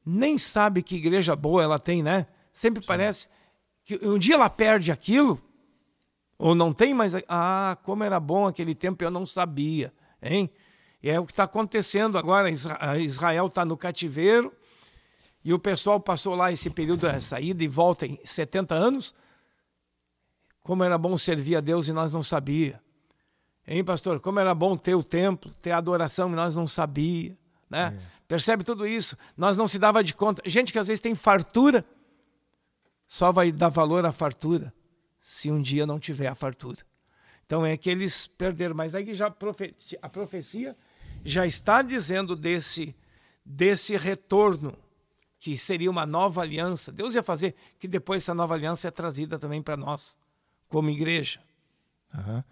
nem 0.04 0.36
sabe 0.36 0.82
que 0.82 0.96
igreja 0.96 1.34
boa 1.34 1.62
ela 1.62 1.78
tem, 1.78 2.02
né? 2.02 2.26
Sempre 2.52 2.82
Sim. 2.82 2.86
parece 2.86 3.28
que 3.82 3.96
um 4.06 4.18
dia 4.18 4.34
ela 4.34 4.50
perde 4.50 4.92
aquilo, 4.92 5.40
ou 6.42 6.56
não 6.56 6.72
tem 6.72 6.92
mais. 6.92 7.14
Ah, 7.28 7.78
como 7.84 8.02
era 8.02 8.18
bom 8.18 8.48
aquele 8.48 8.74
tempo, 8.74 9.04
eu 9.04 9.12
não 9.12 9.24
sabia. 9.24 9.92
Hein? 10.20 10.50
E 11.00 11.08
é 11.08 11.20
o 11.20 11.24
que 11.24 11.30
está 11.30 11.44
acontecendo 11.44 12.18
agora. 12.18 12.50
Israel 12.50 13.46
está 13.46 13.64
no 13.64 13.76
cativeiro 13.76 14.52
e 15.44 15.54
o 15.54 15.58
pessoal 15.58 16.00
passou 16.00 16.34
lá 16.34 16.50
esse 16.50 16.68
período 16.68 17.08
de 17.08 17.20
saída 17.20 17.62
e 17.62 17.68
volta 17.68 18.06
em 18.06 18.18
70 18.24 18.74
anos. 18.74 19.14
Como 20.64 20.82
era 20.82 20.98
bom 20.98 21.16
servir 21.16 21.54
a 21.54 21.60
Deus 21.60 21.86
e 21.86 21.92
nós 21.92 22.12
não 22.12 22.24
sabia. 22.24 22.82
Hein, 23.64 23.84
pastor? 23.84 24.18
Como 24.18 24.40
era 24.40 24.52
bom 24.52 24.76
ter 24.76 24.96
o 24.96 25.02
templo, 25.04 25.48
ter 25.62 25.70
a 25.70 25.78
adoração 25.78 26.28
e 26.32 26.34
nós 26.34 26.56
não 26.56 26.66
sabia. 26.66 27.38
Né? 27.70 27.96
É. 27.96 28.06
Percebe 28.26 28.64
tudo 28.64 28.84
isso? 28.84 29.16
Nós 29.36 29.56
não 29.56 29.68
se 29.68 29.78
dava 29.78 30.02
de 30.02 30.12
conta. 30.12 30.42
Gente 30.44 30.72
que 30.72 30.78
às 30.80 30.88
vezes 30.88 31.00
tem 31.00 31.14
fartura, 31.14 31.84
só 33.06 33.30
vai 33.30 33.52
dar 33.52 33.68
valor 33.68 34.04
à 34.04 34.10
fartura 34.10 34.74
se 35.22 35.52
um 35.52 35.62
dia 35.62 35.86
não 35.86 36.00
tiver 36.00 36.26
a 36.26 36.34
fartura. 36.34 36.78
Então 37.46 37.64
é 37.64 37.76
que 37.76 37.88
eles 37.88 38.26
perderam. 38.26 38.74
Mas 38.74 38.92
aí 38.94 39.14
já 39.14 39.28
a 40.02 40.08
profecia 40.08 40.76
já 41.24 41.46
está 41.46 41.80
dizendo 41.80 42.34
desse, 42.34 42.94
desse 43.44 43.96
retorno 43.96 44.76
que 45.38 45.56
seria 45.56 45.90
uma 45.90 46.04
nova 46.04 46.42
aliança. 46.42 46.90
Deus 46.90 47.14
ia 47.14 47.22
fazer 47.22 47.54
que 47.78 47.86
depois 47.86 48.24
essa 48.24 48.34
nova 48.34 48.54
aliança 48.54 48.88
é 48.88 48.90
trazida 48.90 49.38
também 49.38 49.62
para 49.62 49.76
nós, 49.76 50.18
como 50.68 50.90
igreja. 50.90 51.40
Uhum. 52.12 52.44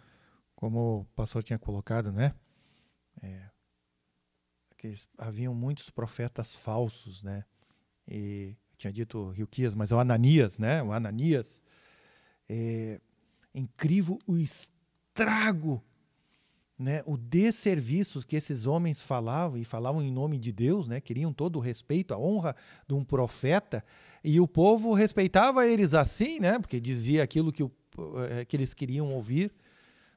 Como 0.55 1.00
o 1.00 1.05
pastor 1.17 1.43
tinha 1.43 1.59
colocado, 1.59 2.12
né? 2.12 2.35
É, 3.23 3.50
haviam 5.19 5.55
muitos 5.55 5.91
profetas 5.91 6.55
falsos, 6.55 7.23
né? 7.23 7.45
E 8.07 8.57
tinha 8.77 8.93
dito 8.93 9.33
Hilquias, 9.37 9.75
mas 9.75 9.91
é 9.91 9.95
o 9.95 10.00
Ananias, 10.00 10.59
né? 10.59 10.83
O 10.83 10.93
Ananias. 10.93 11.62
É, 12.52 13.00
incrível 13.54 14.19
o 14.26 14.37
estrago 14.37 15.80
né, 16.80 17.02
o 17.04 17.19
desserviço 17.19 18.26
que 18.26 18.35
esses 18.35 18.66
homens 18.66 19.02
falavam, 19.02 19.59
e 19.59 19.64
falavam 19.64 20.00
em 20.02 20.11
nome 20.11 20.38
de 20.38 20.50
Deus, 20.50 20.88
né, 20.88 20.99
queriam 20.99 21.30
todo 21.30 21.57
o 21.57 21.61
respeito, 21.61 22.14
a 22.14 22.19
honra 22.19 22.57
de 22.88 22.95
um 22.95 23.04
profeta, 23.04 23.85
e 24.25 24.40
o 24.40 24.49
povo 24.49 24.95
respeitava 24.95 25.66
eles 25.66 25.92
assim, 25.92 26.40
né, 26.40 26.59
porque 26.59 26.80
dizia 26.80 27.23
aquilo 27.23 27.52
que, 27.52 27.62
o, 27.62 27.71
eh, 28.30 28.47
que 28.47 28.57
eles 28.57 28.73
queriam 28.73 29.12
ouvir, 29.12 29.52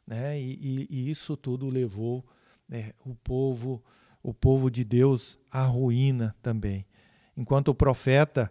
né, 0.07 0.39
e, 0.39 0.87
e 0.89 1.09
isso 1.09 1.35
tudo 1.35 1.69
levou 1.69 2.23
né, 2.67 2.93
o 3.05 3.13
povo 3.13 3.83
o 4.23 4.33
povo 4.33 4.71
de 4.71 4.85
Deus 4.85 5.37
à 5.51 5.65
ruína 5.65 6.33
também. 6.41 6.85
Enquanto 7.35 7.67
o 7.67 7.75
profeta 7.75 8.49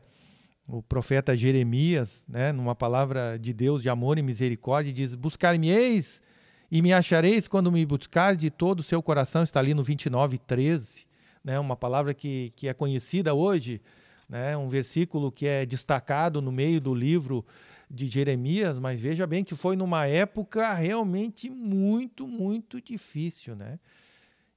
o 0.67 0.83
profeta 0.83 1.37
Jeremias, 1.37 2.25
né, 2.29 2.53
numa 2.53 2.75
palavra 2.75 3.39
de 3.39 3.53
Deus 3.53 3.83
de 3.83 3.89
amor 3.89 4.19
e 4.19 4.23
misericórdia, 4.23 4.93
diz: 4.93 5.15
Buscar-me-eis 5.15 6.23
e 6.71 6.81
me 6.81 6.91
achareis 6.91 7.47
quando 7.47 7.71
me 7.71 7.85
buscar 7.85 8.35
de 8.35 8.51
todo 8.51 8.81
o 8.81 8.83
seu 8.83 9.03
coração, 9.03 9.43
está 9.43 9.61
ali 9.61 9.75
no 9.75 9.83
29, 9.83 10.39
13, 10.39 11.07
né? 11.45 11.59
uma 11.61 11.77
palavra 11.77 12.15
que, 12.15 12.51
que 12.57 12.67
é 12.67 12.73
conhecida 12.73 13.35
hoje, 13.35 13.79
né? 14.27 14.57
um 14.57 14.69
versículo 14.69 15.31
que 15.31 15.47
é 15.47 15.67
destacado 15.67 16.41
no 16.41 16.51
meio 16.51 16.81
do 16.81 16.95
livro 16.95 17.45
de 17.91 18.07
Jeremias, 18.07 18.79
mas 18.79 18.99
veja 18.99 19.27
bem 19.27 19.45
que 19.45 19.55
foi 19.55 19.77
numa 19.77 20.07
época 20.07 20.73
realmente 20.73 21.51
muito, 21.51 22.27
muito 22.27 22.81
difícil. 22.81 23.55
Né? 23.55 23.79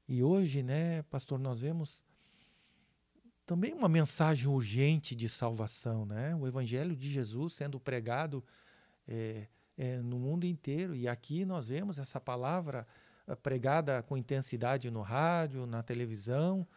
E 0.08 0.24
hoje, 0.24 0.64
né, 0.64 1.02
pastor, 1.10 1.38
nós 1.38 1.60
vemos 1.60 2.06
também 3.46 3.74
uma 3.74 3.88
mensagem 3.88 4.48
urgente 4.48 5.16
de 5.16 5.30
salvação, 5.30 6.06
né? 6.06 6.36
O 6.36 6.48
Evangelho 6.48 6.96
de 6.96 7.10
Jesus 7.10 7.54
sendo 7.54 7.80
pregado 7.80 8.44
é, 9.08 9.48
é, 9.78 9.98
no 9.98 10.18
mundo 10.18 10.46
inteiro. 10.46 10.96
E 10.96 11.08
aqui 11.08 11.46
nós 11.46 11.68
vemos 11.68 12.00
essa 12.00 12.20
palavra 12.20 12.88
eh, 13.28 13.36
pregada 13.36 14.02
com 14.04 14.18
intensidade 14.18 14.90
no 14.90 15.02
rádio, 15.02 15.66
na 15.66 15.84
televisão, 15.84 16.68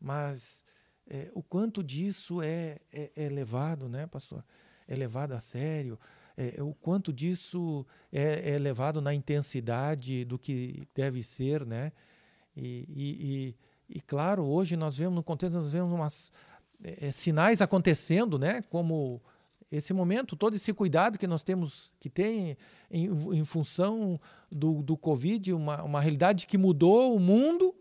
mas 0.00 0.64
é, 1.06 1.30
o 1.34 1.42
quanto 1.42 1.82
disso 1.82 2.42
é, 2.42 2.78
é, 2.92 3.10
é, 3.16 3.28
levado, 3.28 3.88
né, 3.88 4.06
pastor? 4.06 4.44
É 4.86 4.94
levado 4.94 5.32
a 5.32 5.40
sério. 5.40 5.98
É, 6.36 6.62
o 6.62 6.72
quanto 6.74 7.12
disso 7.12 7.86
é, 8.12 8.52
é, 8.52 8.58
levado 8.58 9.00
na 9.00 9.12
intensidade 9.14 10.24
do 10.24 10.38
que 10.38 10.86
deve 10.94 11.22
ser, 11.22 11.66
né? 11.66 11.92
E, 12.56 12.86
e, 12.88 13.48
e, 13.48 13.56
e 13.88 14.00
claro, 14.00 14.44
hoje 14.44 14.76
nós 14.76 14.98
vemos 14.98 15.14
no 15.14 15.22
contexto, 15.22 15.54
nós 15.54 15.72
vemos 15.72 15.92
umas, 15.92 16.32
é, 16.82 17.10
sinais 17.10 17.60
acontecendo, 17.62 18.38
né? 18.38 18.62
Como 18.62 19.22
esse 19.70 19.92
momento, 19.92 20.36
todo 20.36 20.54
esse 20.54 20.72
cuidado 20.72 21.18
que 21.18 21.26
nós 21.26 21.42
temos 21.42 21.92
que 22.00 22.08
ter 22.08 22.56
em, 22.90 23.06
em 23.06 23.44
função 23.44 24.20
do, 24.50 24.82
do 24.82 24.96
Covid, 24.96 25.52
uma, 25.52 25.82
uma 25.82 26.00
realidade 26.00 26.46
que 26.46 26.56
mudou 26.56 27.14
o 27.14 27.20
mundo, 27.20 27.74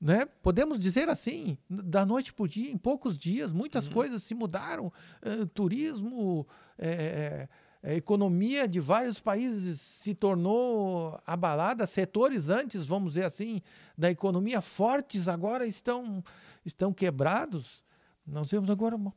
né? 0.00 0.26
Podemos 0.42 0.78
dizer 0.78 1.08
assim, 1.08 1.58
da 1.68 2.06
noite 2.06 2.32
para 2.32 2.44
o 2.44 2.48
dia, 2.48 2.70
em 2.70 2.78
poucos 2.78 3.16
dias, 3.18 3.52
muitas 3.52 3.86
uhum. 3.86 3.94
coisas 3.94 4.22
se 4.22 4.34
mudaram. 4.34 4.92
Uh, 5.22 5.46
turismo, 5.46 6.46
é, 6.78 6.88
é, 6.88 7.48
a 7.82 7.94
economia 7.94 8.66
de 8.66 8.80
vários 8.80 9.20
países 9.20 9.80
se 9.80 10.14
tornou 10.14 11.18
abalada. 11.26 11.86
Setores 11.86 12.48
antes, 12.48 12.86
vamos 12.86 13.12
dizer 13.12 13.24
assim, 13.24 13.62
da 13.96 14.10
economia 14.10 14.60
fortes 14.60 15.28
agora 15.28 15.66
estão, 15.66 16.22
estão 16.64 16.92
quebrados. 16.92 17.84
Nós 18.26 18.50
vemos 18.50 18.68
agora 18.68 18.96
uma 18.96 19.12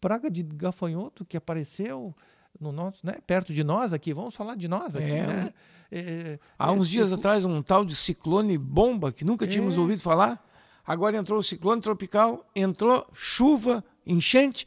praga 0.00 0.30
de 0.30 0.42
gafanhoto 0.42 1.24
que 1.24 1.36
apareceu 1.36 2.14
no 2.58 2.72
nosso, 2.72 3.06
né, 3.06 3.18
perto 3.26 3.52
de 3.52 3.62
nós 3.62 3.92
aqui. 3.92 4.12
Vamos 4.14 4.34
falar 4.34 4.56
de 4.56 4.68
nós 4.68 4.96
aqui, 4.96 5.10
é, 5.10 5.26
né? 5.26 5.54
É, 5.90 6.38
Há 6.58 6.72
uns 6.72 6.88
dias 6.88 7.12
atrás, 7.12 7.44
um 7.44 7.62
tal 7.62 7.84
de 7.84 7.94
ciclone 7.94 8.58
bomba 8.58 9.12
que 9.12 9.24
nunca 9.24 9.46
tínhamos 9.46 9.74
é. 9.74 9.78
ouvido 9.78 10.00
falar. 10.00 10.44
Agora 10.84 11.16
entrou 11.16 11.38
o 11.38 11.42
ciclone 11.42 11.82
tropical, 11.82 12.48
entrou 12.54 13.06
chuva, 13.12 13.84
enchente. 14.06 14.66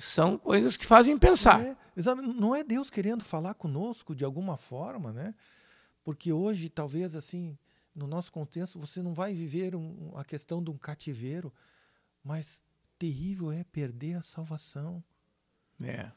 São 0.00 0.38
coisas 0.38 0.76
que 0.76 0.86
fazem 0.86 1.18
pensar. 1.18 1.60
É, 1.62 1.76
não 2.38 2.56
é 2.56 2.64
Deus 2.64 2.88
querendo 2.88 3.22
falar 3.22 3.52
conosco 3.54 4.14
de 4.14 4.24
alguma 4.24 4.56
forma, 4.56 5.12
né? 5.12 5.34
Porque 6.02 6.32
hoje, 6.32 6.70
talvez 6.70 7.14
assim, 7.14 7.56
no 7.94 8.06
nosso 8.06 8.32
contexto, 8.32 8.78
você 8.78 9.02
não 9.02 9.12
vai 9.12 9.34
viver 9.34 9.76
um, 9.76 10.12
a 10.16 10.24
questão 10.24 10.64
de 10.64 10.70
um 10.70 10.78
cativeiro, 10.78 11.52
mas 12.24 12.62
terrível 12.98 13.52
é 13.52 13.62
perder 13.64 14.14
a 14.14 14.22
salvação. 14.22 15.04
É. 15.84 16.10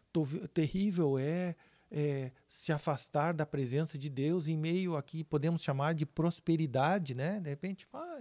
Terrível 0.54 1.20
é, 1.20 1.56
é, 1.92 2.32
se 2.48 2.72
afastar 2.72 3.34
da 3.34 3.46
presença 3.46 3.98
de 3.98 4.10
Deus 4.10 4.48
em 4.48 4.58
meio 4.58 4.96
aqui, 4.96 5.24
podemos 5.26 5.62
chamar 5.62 5.94
de 5.94 6.06
prosperidade, 6.06 7.14
né? 7.14 7.40
De 7.42 7.50
repente, 7.50 7.86
ah, 7.94 8.20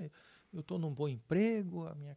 eu 0.52 0.60
estou 0.60 0.78
num 0.78 0.92
bom 0.92 1.08
emprego, 1.08 1.86
a 1.86 1.94
minha, 1.94 2.16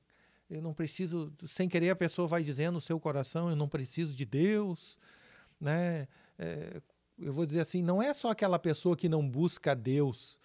eu 0.49 0.61
não 0.61 0.73
preciso, 0.73 1.33
sem 1.47 1.67
querer 1.67 1.89
a 1.89 1.95
pessoa 1.95 2.27
vai 2.27 2.43
dizendo 2.43 2.75
no 2.75 2.81
seu 2.81 2.99
coração, 2.99 3.49
eu 3.49 3.55
não 3.55 3.67
preciso 3.67 4.13
de 4.13 4.25
Deus, 4.25 4.99
né? 5.59 6.07
É, 6.37 6.81
eu 7.17 7.33
vou 7.33 7.45
dizer 7.45 7.61
assim, 7.61 7.81
não 7.81 8.01
é 8.01 8.13
só 8.13 8.29
aquela 8.29 8.59
pessoa 8.59 8.95
que 8.95 9.09
não 9.09 9.27
busca 9.27 9.75
Deus, 9.75 10.39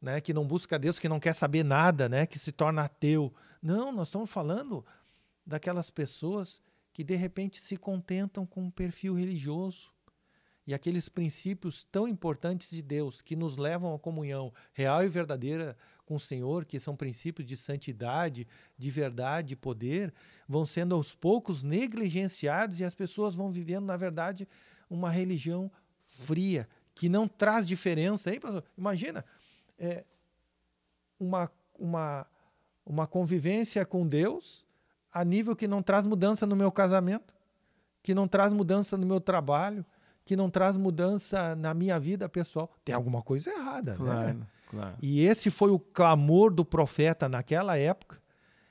né? 0.00 0.20
Que 0.20 0.32
não 0.32 0.46
busca 0.46 0.78
Deus, 0.78 0.98
que 0.98 1.08
não 1.08 1.18
quer 1.18 1.32
saber 1.32 1.64
nada, 1.64 2.08
né? 2.08 2.26
Que 2.26 2.38
se 2.38 2.52
torna 2.52 2.84
ateu. 2.84 3.32
Não, 3.62 3.90
nós 3.90 4.08
estamos 4.08 4.30
falando 4.30 4.84
daquelas 5.44 5.90
pessoas 5.90 6.62
que 6.92 7.02
de 7.02 7.14
repente 7.14 7.60
se 7.60 7.76
contentam 7.76 8.46
com 8.46 8.62
um 8.62 8.70
perfil 8.70 9.14
religioso 9.14 9.92
e 10.66 10.74
aqueles 10.74 11.08
princípios 11.08 11.84
tão 11.84 12.06
importantes 12.06 12.70
de 12.70 12.82
Deus 12.82 13.20
que 13.20 13.34
nos 13.34 13.56
levam 13.56 13.94
à 13.94 13.98
comunhão 13.98 14.52
real 14.72 15.02
e 15.02 15.08
verdadeira 15.08 15.76
com 16.10 16.16
o 16.16 16.18
Senhor, 16.18 16.64
que 16.64 16.80
são 16.80 16.96
princípios 16.96 17.46
de 17.46 17.56
santidade, 17.56 18.44
de 18.76 18.90
verdade 18.90 19.52
e 19.52 19.56
poder, 19.56 20.12
vão 20.48 20.66
sendo 20.66 20.96
aos 20.96 21.14
poucos 21.14 21.62
negligenciados 21.62 22.80
e 22.80 22.84
as 22.84 22.96
pessoas 22.96 23.32
vão 23.32 23.48
vivendo, 23.48 23.84
na 23.84 23.96
verdade, 23.96 24.48
uma 24.90 25.08
religião 25.08 25.70
fria, 26.04 26.68
que 26.96 27.08
não 27.08 27.28
traz 27.28 27.64
diferença. 27.64 28.30
Aí, 28.30 28.40
pastor, 28.40 28.64
imagina 28.76 29.24
é, 29.78 30.02
uma, 31.16 31.48
uma, 31.78 32.26
uma 32.84 33.06
convivência 33.06 33.86
com 33.86 34.04
Deus 34.04 34.66
a 35.12 35.24
nível 35.24 35.54
que 35.54 35.68
não 35.68 35.80
traz 35.80 36.08
mudança 36.08 36.44
no 36.44 36.56
meu 36.56 36.72
casamento, 36.72 37.32
que 38.02 38.16
não 38.16 38.26
traz 38.26 38.52
mudança 38.52 38.98
no 38.98 39.06
meu 39.06 39.20
trabalho, 39.20 39.86
que 40.24 40.34
não 40.34 40.50
traz 40.50 40.76
mudança 40.76 41.54
na 41.54 41.72
minha 41.72 42.00
vida 42.00 42.28
pessoal. 42.28 42.68
Tem 42.84 42.96
alguma 42.96 43.22
coisa 43.22 43.48
errada, 43.48 43.94
claro, 43.94 44.38
né? 44.38 44.46
Claro. 44.70 44.96
E 45.02 45.22
esse 45.22 45.50
foi 45.50 45.72
o 45.72 45.80
clamor 45.80 46.54
do 46.54 46.64
profeta 46.64 47.28
naquela 47.28 47.76
época. 47.76 48.22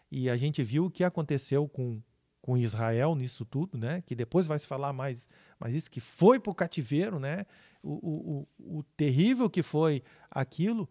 E 0.10 0.30
a 0.30 0.38
gente 0.38 0.64
viu 0.64 0.86
o 0.86 0.90
que 0.90 1.04
aconteceu 1.04 1.68
com, 1.68 2.02
com 2.42 2.58
Israel 2.58 3.16
nisso 3.16 3.44
tudo, 3.44 3.78
né? 3.78 4.02
Que 4.04 4.16
depois 4.16 4.48
vai 4.48 4.58
se 4.58 4.66
falar 4.66 4.94
mais, 4.94 5.28
mas 5.60 5.74
isso 5.74 5.92
que 5.92 6.00
foi 6.00 6.40
para 6.40 6.52
o 6.52 6.56
cativeiro, 6.56 7.20
né? 7.20 7.46
O, 7.84 7.92
o, 7.92 8.48
o, 8.58 8.80
o 8.80 8.84
terrível 8.96 9.50
que 9.50 9.62
foi 9.62 10.02
aquilo. 10.32 10.90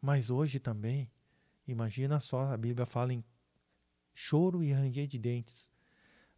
Mas 0.00 0.30
hoje 0.30 0.58
também, 0.58 1.10
imagina 1.68 2.18
só, 2.18 2.40
a 2.52 2.56
Bíblia 2.56 2.86
fala 2.86 3.12
em 3.12 3.22
choro 4.14 4.62
e 4.62 4.72
ranger 4.72 5.06
de 5.06 5.18
dentes. 5.18 5.70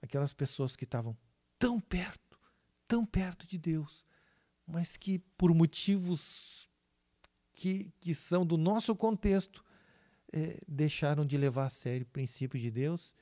Aquelas 0.03 0.33
pessoas 0.33 0.75
que 0.75 0.83
estavam 0.83 1.17
tão 1.61 1.79
perto, 1.79 2.41
tão 2.89 3.07
perto 3.07 3.47
de 3.47 3.57
Deus, 3.57 4.05
mas 4.67 4.97
que 4.97 5.21
por 5.39 5.55
motivos 5.55 6.69
que, 7.55 7.93
que 8.01 8.15
são 8.15 8.45
do 8.45 8.57
nosso 8.57 8.95
contexto, 8.95 9.65
é, 10.33 10.59
deixaram 10.67 11.25
de 11.25 11.37
levar 11.37 11.67
a 11.67 11.71
sério 11.71 12.07
princípios 12.07 12.63
de 12.63 12.71
Deus 12.71 13.15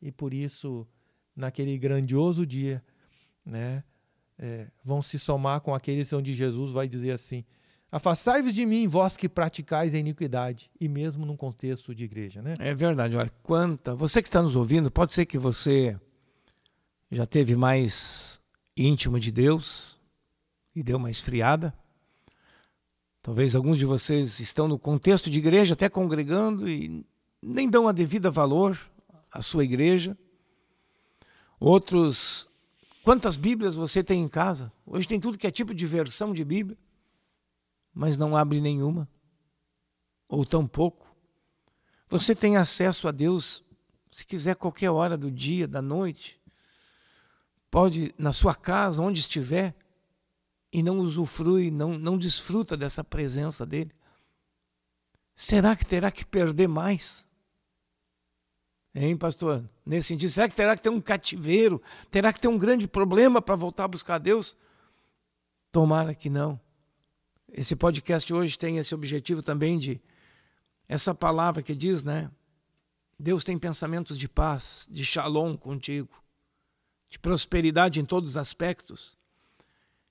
e 0.00 0.12
por 0.12 0.32
isso, 0.32 0.86
naquele 1.34 1.76
grandioso 1.78 2.46
dia, 2.46 2.82
né, 3.44 3.82
é, 4.38 4.68
vão 4.84 5.02
se 5.02 5.18
somar 5.18 5.60
com 5.60 5.74
aqueles 5.74 6.12
onde 6.12 6.34
Jesus 6.34 6.70
vai 6.70 6.88
dizer 6.88 7.10
assim: 7.10 7.44
Afastai-vos 7.90 8.54
de 8.54 8.64
mim, 8.64 8.86
vós 8.86 9.16
que 9.16 9.28
praticais 9.28 9.94
a 9.94 9.98
iniquidade, 9.98 10.70
e 10.80 10.88
mesmo 10.88 11.26
num 11.26 11.36
contexto 11.36 11.94
de 11.94 12.04
igreja, 12.04 12.40
né? 12.40 12.54
É 12.58 12.74
verdade, 12.74 13.16
olha, 13.16 13.32
quanta. 13.42 13.94
Você 13.94 14.22
que 14.22 14.28
está 14.28 14.40
nos 14.40 14.54
ouvindo, 14.54 14.90
pode 14.90 15.12
ser 15.12 15.26
que 15.26 15.38
você 15.38 15.98
já 17.10 17.26
teve 17.26 17.56
mais 17.56 18.40
íntimo 18.76 19.18
de 19.18 19.32
Deus 19.32 19.98
e 20.76 20.82
deu 20.82 20.98
uma 20.98 21.10
esfriada. 21.10 21.74
Talvez 23.28 23.54
alguns 23.54 23.76
de 23.76 23.84
vocês 23.84 24.40
estão 24.40 24.66
no 24.66 24.78
contexto 24.78 25.28
de 25.28 25.36
igreja, 25.38 25.74
até 25.74 25.86
congregando, 25.86 26.66
e 26.66 27.04
nem 27.42 27.68
dão 27.68 27.86
a 27.86 27.92
devida 27.92 28.30
valor 28.30 28.80
a 29.30 29.42
sua 29.42 29.64
igreja. 29.64 30.16
Outros, 31.60 32.48
quantas 33.04 33.36
Bíblias 33.36 33.74
você 33.74 34.02
tem 34.02 34.22
em 34.22 34.28
casa? 34.28 34.72
Hoje 34.86 35.06
tem 35.06 35.20
tudo 35.20 35.36
que 35.36 35.46
é 35.46 35.50
tipo 35.50 35.74
de 35.74 35.84
versão 35.84 36.32
de 36.32 36.42
Bíblia, 36.42 36.78
mas 37.92 38.16
não 38.16 38.34
abre 38.34 38.62
nenhuma, 38.62 39.06
ou 40.26 40.42
tão 40.42 40.66
pouco. 40.66 41.14
Você 42.08 42.34
tem 42.34 42.56
acesso 42.56 43.08
a 43.08 43.10
Deus, 43.10 43.62
se 44.10 44.24
quiser, 44.24 44.56
qualquer 44.56 44.88
hora 44.88 45.18
do 45.18 45.30
dia, 45.30 45.68
da 45.68 45.82
noite. 45.82 46.40
Pode, 47.70 48.14
na 48.16 48.32
sua 48.32 48.54
casa, 48.54 49.02
onde 49.02 49.20
estiver, 49.20 49.76
e 50.72 50.82
não 50.82 50.98
usufrui, 50.98 51.70
não, 51.70 51.98
não 51.98 52.18
desfruta 52.18 52.76
dessa 52.76 53.02
presença 53.02 53.64
dele. 53.64 53.92
Será 55.34 55.74
que 55.76 55.86
terá 55.86 56.10
que 56.10 56.24
perder 56.24 56.68
mais? 56.68 57.26
Hein, 58.94 59.16
pastor? 59.16 59.68
Nesse 59.86 60.08
sentido, 60.08 60.30
será 60.30 60.48
que 60.48 60.56
terá 60.56 60.76
que 60.76 60.82
ter 60.82 60.88
um 60.88 61.00
cativeiro? 61.00 61.80
Terá 62.10 62.32
que 62.32 62.40
ter 62.40 62.48
um 62.48 62.58
grande 62.58 62.88
problema 62.88 63.40
para 63.40 63.54
voltar 63.54 63.84
a 63.84 63.88
buscar 63.88 64.18
Deus? 64.18 64.56
Tomara 65.70 66.14
que 66.14 66.28
não. 66.28 66.60
Esse 67.52 67.76
podcast 67.76 68.32
hoje 68.32 68.58
tem 68.58 68.78
esse 68.78 68.94
objetivo 68.94 69.42
também 69.42 69.78
de 69.78 70.00
essa 70.88 71.14
palavra 71.14 71.62
que 71.62 71.74
diz, 71.74 72.02
né? 72.02 72.30
Deus 73.18 73.44
tem 73.44 73.58
pensamentos 73.58 74.18
de 74.18 74.28
paz, 74.28 74.86
de 74.90 75.04
shalom 75.04 75.56
contigo, 75.56 76.22
de 77.08 77.18
prosperidade 77.18 78.00
em 78.00 78.04
todos 78.04 78.30
os 78.30 78.36
aspectos. 78.36 79.16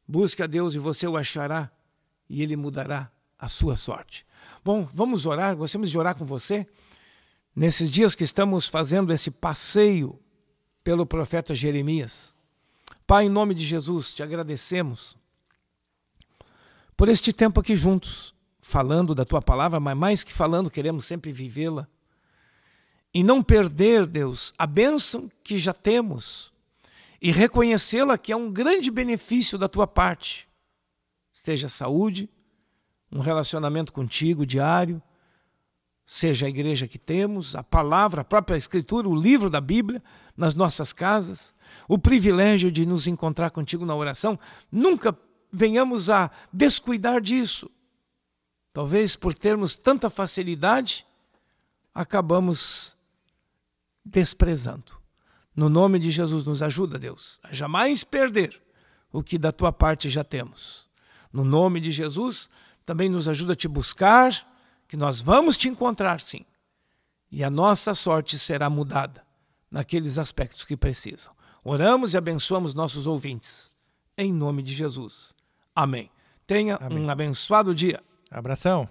Busque 0.07 0.41
a 0.41 0.47
Deus 0.47 0.73
e 0.73 0.79
você 0.79 1.07
o 1.07 1.17
achará 1.17 1.69
e 2.29 2.41
ele 2.41 2.55
mudará 2.55 3.11
a 3.37 3.49
sua 3.49 3.75
sorte. 3.77 4.25
Bom, 4.63 4.87
vamos 4.93 5.25
orar, 5.25 5.55
gostamos 5.55 5.89
de 5.89 5.97
orar 5.97 6.15
com 6.15 6.25
você. 6.25 6.67
Nesses 7.55 7.91
dias 7.91 8.15
que 8.15 8.23
estamos 8.23 8.67
fazendo 8.67 9.11
esse 9.11 9.31
passeio 9.31 10.19
pelo 10.83 11.05
profeta 11.05 11.53
Jeremias. 11.53 12.33
Pai, 13.05 13.25
em 13.25 13.29
nome 13.29 13.53
de 13.53 13.63
Jesus, 13.63 14.13
te 14.13 14.23
agradecemos 14.23 15.17
por 16.95 17.09
este 17.09 17.31
tempo 17.31 17.59
aqui 17.59 17.75
juntos, 17.75 18.33
falando 18.59 19.13
da 19.13 19.23
tua 19.23 19.41
palavra, 19.41 19.79
mas 19.79 19.95
mais 19.95 20.23
que 20.23 20.33
falando, 20.33 20.69
queremos 20.69 21.05
sempre 21.05 21.31
vivê-la. 21.31 21.87
E 23.13 23.23
não 23.23 23.43
perder, 23.43 24.07
Deus, 24.07 24.51
a 24.57 24.65
bênção 24.65 25.31
que 25.43 25.59
já 25.59 25.73
temos 25.73 26.51
e 27.21 27.32
reconhecê-la 27.32 28.17
que 28.17 28.32
é 28.32 28.36
um 28.36 28.51
grande 28.51 28.91
benefício 28.91 29.58
da 29.58 29.67
tua 29.67 29.88
parte. 29.88 30.47
Seja 31.34 31.69
saúde, 31.69 32.30
um 33.12 33.19
relacionamento 33.19 33.93
contigo 33.93 34.45
diário, 34.45 35.01
seja 36.06 36.45
a 36.45 36.49
igreja 36.49 36.88
que 36.88 36.97
temos, 36.97 37.56
a 37.56 37.63
palavra, 37.63 38.21
a 38.21 38.25
própria 38.25 38.56
Escritura, 38.56 39.10
o 39.10 39.15
livro 39.15 39.49
da 39.49 39.60
Bíblia 39.60 40.01
nas 40.36 40.56
nossas 40.56 40.93
casas, 40.93 41.53
o 41.88 41.97
privilégio 41.97 42.71
de 42.71 42.86
nos 42.86 43.08
encontrar 43.08 43.49
contigo 43.49 43.86
na 43.86 43.95
oração, 43.95 44.39
nunca 44.71 45.17
venhamos 45.51 46.10
a 46.10 46.32
descuidar 46.51 47.19
disso. 47.19 47.69
Talvez 48.71 49.15
por 49.15 49.34
termos 49.34 49.75
tanta 49.75 50.10
facilidade, 50.10 51.06
acabamos 51.93 52.95
desprezando. 54.06 54.97
No 55.57 55.69
nome 55.69 55.97
de 55.97 56.11
Jesus, 56.11 56.45
nos 56.45 56.61
ajuda, 56.61 56.99
Deus, 56.99 57.39
a 57.41 57.51
jamais 57.51 58.03
perder 58.03 58.61
o 59.11 59.23
que 59.23 59.39
da 59.39 59.51
tua 59.51 59.73
parte 59.73 60.07
já 60.07 60.23
temos. 60.23 60.87
No 61.33 61.43
nome 61.43 61.79
de 61.79 61.89
Jesus, 61.89 62.47
também 62.85 63.09
nos 63.09 63.27
ajuda 63.27 63.53
a 63.53 63.55
te 63.55 63.67
buscar, 63.67 64.31
que 64.87 64.95
nós 64.95 65.19
vamos 65.19 65.57
te 65.57 65.67
encontrar 65.67 66.21
sim. 66.21 66.45
E 67.31 67.43
a 67.43 67.49
nossa 67.49 67.95
sorte 67.95 68.37
será 68.37 68.69
mudada 68.69 69.25
naqueles 69.71 70.19
aspectos 70.19 70.63
que 70.63 70.77
precisam. 70.77 71.33
Oramos 71.63 72.13
e 72.13 72.17
abençoamos 72.17 72.75
nossos 72.75 73.07
ouvintes. 73.07 73.75
Em 74.15 74.31
nome 74.31 74.61
de 74.61 74.73
Jesus. 74.73 75.33
Amém. 75.75 76.11
Tenha 76.45 76.75
Amém. 76.75 76.99
um 76.99 77.09
abençoado 77.09 77.73
dia. 77.73 77.99
Abração. 78.29 78.87